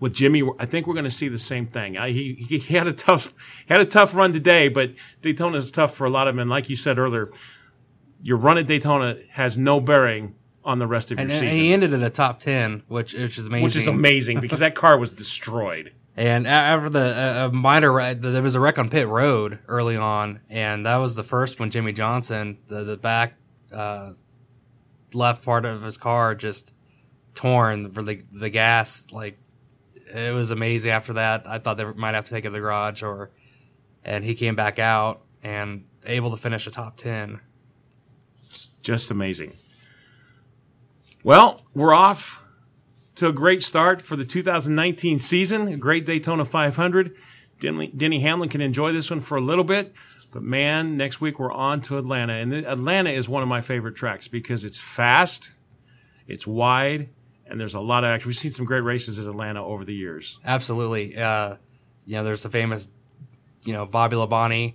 with 0.00 0.14
Jimmie, 0.14 0.48
I 0.58 0.66
think 0.66 0.86
we're 0.86 0.94
going 0.94 1.04
to 1.04 1.10
see 1.10 1.28
the 1.28 1.38
same 1.38 1.66
thing. 1.66 1.98
I, 1.98 2.12
he 2.12 2.34
he 2.34 2.58
had 2.74 2.86
a 2.86 2.92
tough 2.92 3.34
had 3.68 3.80
a 3.80 3.86
tough 3.86 4.14
run 4.14 4.32
today, 4.32 4.68
but 4.68 4.94
Daytona 5.20 5.58
is 5.58 5.70
tough 5.70 5.94
for 5.94 6.06
a 6.06 6.10
lot 6.10 6.28
of 6.28 6.34
men. 6.36 6.48
Like 6.48 6.70
you 6.70 6.76
said 6.76 6.98
earlier, 6.98 7.28
your 8.22 8.36
run 8.36 8.58
at 8.58 8.66
Daytona 8.66 9.16
has 9.32 9.58
no 9.58 9.80
bearing 9.80 10.36
on 10.64 10.78
the 10.78 10.86
rest 10.86 11.10
of 11.10 11.18
And, 11.18 11.28
your 11.30 11.38
and 11.38 11.50
season, 11.50 11.60
he 11.60 11.72
ended 11.72 11.92
in 11.92 12.02
a 12.02 12.10
top 12.10 12.38
ten, 12.38 12.82
which 12.86 13.14
which 13.14 13.38
is 13.38 13.46
amazing. 13.46 13.64
which 13.64 13.76
is 13.76 13.86
amazing 13.88 14.40
because 14.40 14.60
that 14.60 14.74
car 14.74 14.98
was 14.98 15.10
destroyed. 15.10 15.92
And 16.18 16.48
after 16.48 16.90
the 16.90 17.44
uh, 17.44 17.50
minor, 17.52 18.12
there 18.12 18.42
was 18.42 18.56
a 18.56 18.60
wreck 18.60 18.76
on 18.76 18.90
pit 18.90 19.06
road 19.06 19.60
early 19.68 19.96
on, 19.96 20.40
and 20.50 20.84
that 20.84 20.96
was 20.96 21.14
the 21.14 21.22
first 21.22 21.60
when 21.60 21.70
Jimmie 21.70 21.92
Johnson, 21.92 22.58
the, 22.66 22.82
the 22.82 22.96
back 22.96 23.34
uh, 23.72 24.14
left 25.14 25.44
part 25.44 25.64
of 25.64 25.80
his 25.82 25.96
car 25.96 26.34
just 26.34 26.74
torn 27.36 27.92
for 27.92 28.02
the 28.02 28.24
the 28.32 28.50
gas. 28.50 29.06
Like 29.12 29.38
it 30.12 30.34
was 30.34 30.50
amazing. 30.50 30.90
After 30.90 31.12
that, 31.12 31.46
I 31.46 31.60
thought 31.60 31.76
they 31.76 31.84
might 31.84 32.16
have 32.16 32.24
to 32.24 32.30
take 32.32 32.44
it 32.44 32.48
to 32.48 32.52
the 32.52 32.58
garage, 32.58 33.00
or 33.04 33.30
and 34.02 34.24
he 34.24 34.34
came 34.34 34.56
back 34.56 34.80
out 34.80 35.20
and 35.44 35.84
able 36.04 36.32
to 36.32 36.36
finish 36.36 36.66
a 36.66 36.72
top 36.72 36.96
ten. 36.96 37.38
just 38.82 39.12
amazing. 39.12 39.52
Well, 41.22 41.62
we're 41.74 41.94
off 41.94 42.42
to 43.18 43.28
a 43.28 43.32
great 43.32 43.62
start 43.62 44.00
for 44.02 44.16
the 44.16 44.24
2019 44.24 45.18
season. 45.18 45.68
A 45.68 45.76
great 45.76 46.06
Daytona 46.06 46.44
500. 46.44 47.14
Denny, 47.60 47.88
Denny 47.88 48.20
Hamlin 48.20 48.48
can 48.48 48.60
enjoy 48.60 48.92
this 48.92 49.10
one 49.10 49.20
for 49.20 49.36
a 49.36 49.40
little 49.40 49.64
bit, 49.64 49.92
but 50.32 50.42
man, 50.42 50.96
next 50.96 51.20
week 51.20 51.40
we're 51.40 51.52
on 51.52 51.80
to 51.82 51.98
Atlanta, 51.98 52.34
and 52.34 52.54
Atlanta 52.54 53.10
is 53.10 53.28
one 53.28 53.42
of 53.42 53.48
my 53.48 53.60
favorite 53.60 53.96
tracks 53.96 54.28
because 54.28 54.64
it's 54.64 54.78
fast, 54.78 55.50
it's 56.28 56.46
wide, 56.46 57.08
and 57.46 57.60
there's 57.60 57.74
a 57.74 57.80
lot 57.80 58.04
of 58.04 58.10
action. 58.10 58.28
We've 58.28 58.36
seen 58.36 58.52
some 58.52 58.64
great 58.64 58.82
races 58.82 59.18
at 59.18 59.26
Atlanta 59.26 59.64
over 59.64 59.84
the 59.84 59.94
years. 59.94 60.38
Absolutely. 60.44 61.16
Uh, 61.16 61.56
you 62.06 62.14
know, 62.14 62.22
there's 62.22 62.44
the 62.44 62.50
famous, 62.50 62.88
you 63.64 63.72
know, 63.72 63.84
Bobby 63.86 64.14
Labonte, 64.14 64.74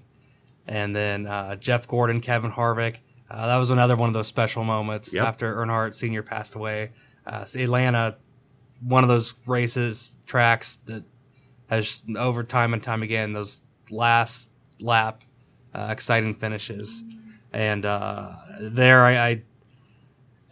and 0.67 0.93
then 0.93 1.25
uh, 1.25 1.56
Jeff 1.56 1.88
Gordon, 1.88 2.19
Kevin 2.19 2.51
Harvick. 2.51 2.97
Uh, 3.32 3.47
that 3.47 3.56
was 3.58 3.69
another 3.69 3.95
one 3.95 4.10
of 4.10 4.13
those 4.13 4.27
special 4.27 4.65
moments 4.65 5.13
Yep. 5.13 5.25
after 5.25 5.56
Earnhardt 5.56 5.95
Sr. 5.95 6.21
passed 6.21 6.53
away. 6.56 6.91
Uh, 7.25 7.45
Atlanta, 7.56 8.17
one 8.86 9.04
of 9.04 9.08
those 9.08 9.34
races, 9.48 10.17
tracks 10.26 10.80
that 10.86 11.04
has 11.67 12.04
over 12.17 12.43
time 12.43 12.74
and 12.74 12.84
time 12.84 13.04
again 13.04 13.34
those 13.34 13.62
last 13.89 14.52
lap 14.80 15.24
uh, 15.74 15.88
exciting 15.89 16.34
finishes, 16.34 17.04
and 17.52 17.86
uh, 17.86 18.34
there 18.60 19.04
I, 19.04 19.28
I 19.28 19.41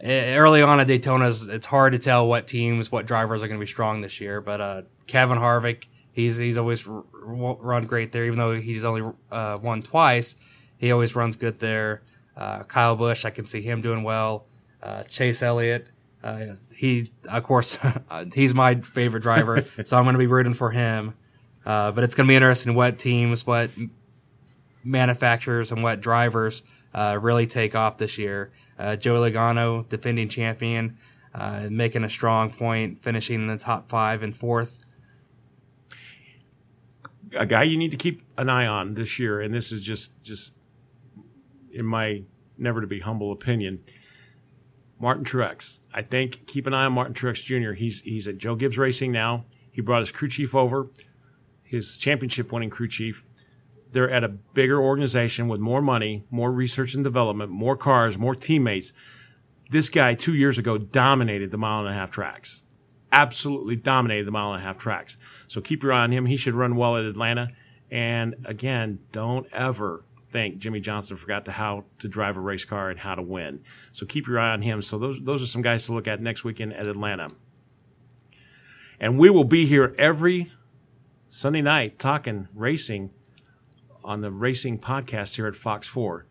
early 0.02 0.62
on 0.62 0.80
at 0.80 0.88
Daytona's, 0.88 1.48
it's 1.48 1.66
hard 1.66 1.92
to 1.92 1.98
tell 1.98 2.26
what 2.26 2.46
teams, 2.46 2.90
what 2.90 3.06
drivers 3.06 3.42
are 3.42 3.48
going 3.48 3.60
to 3.60 3.64
be 3.64 3.70
strong 3.70 4.00
this 4.00 4.20
year. 4.20 4.40
But 4.40 4.60
uh, 4.60 4.82
Kevin 5.06 5.38
Harvick, 5.38 5.84
he's 6.12 6.36
he's 6.36 6.56
always 6.56 6.86
r- 6.86 7.04
run 7.12 7.86
great 7.86 8.12
there, 8.12 8.24
even 8.24 8.38
though 8.38 8.58
he's 8.58 8.84
only 8.84 9.02
uh, 9.30 9.58
won 9.62 9.82
twice. 9.82 10.36
He 10.78 10.90
always 10.90 11.14
runs 11.14 11.36
good 11.36 11.60
there. 11.60 12.02
Uh, 12.36 12.64
Kyle 12.64 12.96
Busch, 12.96 13.24
I 13.24 13.30
can 13.30 13.46
see 13.46 13.62
him 13.62 13.82
doing 13.82 14.02
well. 14.02 14.46
Uh, 14.82 15.04
Chase 15.04 15.42
Elliott, 15.42 15.86
uh, 16.22 16.54
he 16.74 17.12
of 17.28 17.42
course 17.42 17.78
he's 18.34 18.54
my 18.54 18.76
favorite 18.76 19.22
driver, 19.22 19.64
so 19.84 19.96
I'm 19.96 20.04
going 20.04 20.14
to 20.14 20.18
be 20.18 20.26
rooting 20.26 20.54
for 20.54 20.70
him. 20.70 21.14
Uh, 21.64 21.92
but 21.92 22.02
it's 22.02 22.14
going 22.14 22.26
to 22.26 22.28
be 22.30 22.34
interesting 22.34 22.74
what 22.74 22.98
teams, 22.98 23.46
what 23.46 23.70
manufacturers 24.82 25.70
and 25.70 25.82
what 25.82 26.00
drivers 26.00 26.64
uh, 26.94 27.18
really 27.20 27.46
take 27.46 27.74
off 27.74 27.98
this 27.98 28.18
year. 28.18 28.52
Uh, 28.78 28.96
Joe 28.96 29.20
Logano, 29.20 29.88
defending 29.88 30.28
champion, 30.28 30.98
uh, 31.34 31.68
making 31.70 32.04
a 32.04 32.10
strong 32.10 32.50
point, 32.50 33.02
finishing 33.02 33.36
in 33.36 33.46
the 33.46 33.58
top 33.58 33.88
five 33.88 34.22
and 34.22 34.36
fourth. 34.36 34.80
a 37.34 37.46
guy 37.46 37.62
you 37.62 37.78
need 37.78 37.90
to 37.92 37.96
keep 37.96 38.22
an 38.36 38.50
eye 38.50 38.66
on 38.66 38.94
this 38.94 39.18
year, 39.18 39.40
and 39.40 39.54
this 39.54 39.72
is 39.72 39.82
just 39.82 40.20
just 40.22 40.54
in 41.72 41.86
my 41.86 42.22
never 42.58 42.80
to 42.80 42.86
be 42.86 43.00
humble 43.00 43.32
opinion. 43.32 43.80
Martin 45.02 45.24
Truex. 45.24 45.80
I 45.92 46.00
think 46.00 46.46
keep 46.46 46.66
an 46.66 46.72
eye 46.72 46.86
on 46.86 46.92
Martin 46.92 47.12
Truex 47.12 47.44
Jr. 47.44 47.72
He's 47.72 48.00
he's 48.00 48.28
at 48.28 48.38
Joe 48.38 48.54
Gibbs 48.54 48.78
Racing 48.78 49.12
now. 49.12 49.44
He 49.70 49.82
brought 49.82 50.00
his 50.00 50.12
crew 50.12 50.28
chief 50.28 50.54
over, 50.54 50.88
his 51.64 51.98
championship 51.98 52.52
winning 52.52 52.70
crew 52.70 52.88
chief. 52.88 53.24
They're 53.90 54.08
at 54.08 54.24
a 54.24 54.28
bigger 54.28 54.80
organization 54.80 55.48
with 55.48 55.60
more 55.60 55.82
money, 55.82 56.24
more 56.30 56.52
research 56.52 56.94
and 56.94 57.04
development, 57.04 57.50
more 57.50 57.76
cars, 57.76 58.16
more 58.16 58.34
teammates. 58.34 58.92
This 59.70 59.90
guy 59.90 60.14
two 60.14 60.34
years 60.34 60.56
ago 60.56 60.78
dominated 60.78 61.50
the 61.50 61.58
mile 61.58 61.80
and 61.80 61.88
a 61.88 61.98
half 61.98 62.10
tracks 62.10 62.62
absolutely 63.12 63.76
dominated 63.76 64.26
the 64.26 64.32
mile 64.32 64.54
and 64.54 64.62
a 64.62 64.64
half 64.64 64.78
tracks. 64.78 65.16
So 65.46 65.60
keep 65.60 65.82
your 65.82 65.92
eye 65.92 66.02
on 66.02 66.12
him. 66.12 66.26
He 66.26 66.36
should 66.36 66.54
run 66.54 66.76
well 66.76 66.96
at 66.96 67.04
Atlanta. 67.04 67.50
And 67.90 68.36
again, 68.46 69.00
don't 69.12 69.46
ever 69.52 70.04
think 70.32 70.58
Jimmie 70.58 70.80
Johnson 70.80 71.16
forgot 71.16 71.44
to 71.44 71.52
how 71.52 71.84
to 71.98 72.08
drive 72.08 72.36
a 72.36 72.40
race 72.40 72.64
car 72.64 72.90
and 72.90 72.98
how 72.98 73.14
to 73.14 73.22
win. 73.22 73.60
So 73.92 74.06
keep 74.06 74.26
your 74.26 74.38
eye 74.38 74.52
on 74.52 74.62
him. 74.62 74.82
So 74.82 74.98
those 74.98 75.20
those 75.22 75.42
are 75.42 75.46
some 75.46 75.62
guys 75.62 75.86
to 75.86 75.94
look 75.94 76.08
at 76.08 76.20
next 76.20 76.44
weekend 76.44 76.72
at 76.72 76.86
Atlanta. 76.86 77.28
And 78.98 79.18
we 79.18 79.30
will 79.30 79.44
be 79.44 79.66
here 79.66 79.94
every 79.98 80.50
Sunday 81.28 81.62
night 81.62 81.98
talking 81.98 82.48
racing 82.54 83.10
on 84.04 84.20
the 84.20 84.30
racing 84.30 84.78
podcast 84.78 85.36
here 85.36 85.46
at 85.46 85.56
Fox 85.56 85.86
4. 85.88 86.26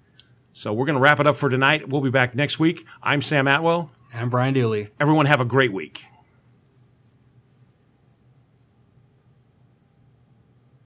So 0.53 0.73
we're 0.73 0.85
going 0.85 0.95
to 0.95 1.01
wrap 1.01 1.19
it 1.19 1.27
up 1.27 1.35
for 1.35 1.49
tonight. 1.49 1.89
We'll 1.89 2.01
be 2.01 2.09
back 2.09 2.35
next 2.35 2.59
week. 2.59 2.85
I'm 3.01 3.21
Sam 3.21 3.47
Atwell. 3.47 3.91
And 4.13 4.29
Brian 4.29 4.53
Dulle. 4.53 4.87
Everyone 4.99 5.25
have 5.25 5.39
a 5.39 5.45
great 5.45 5.71
week. 5.71 6.10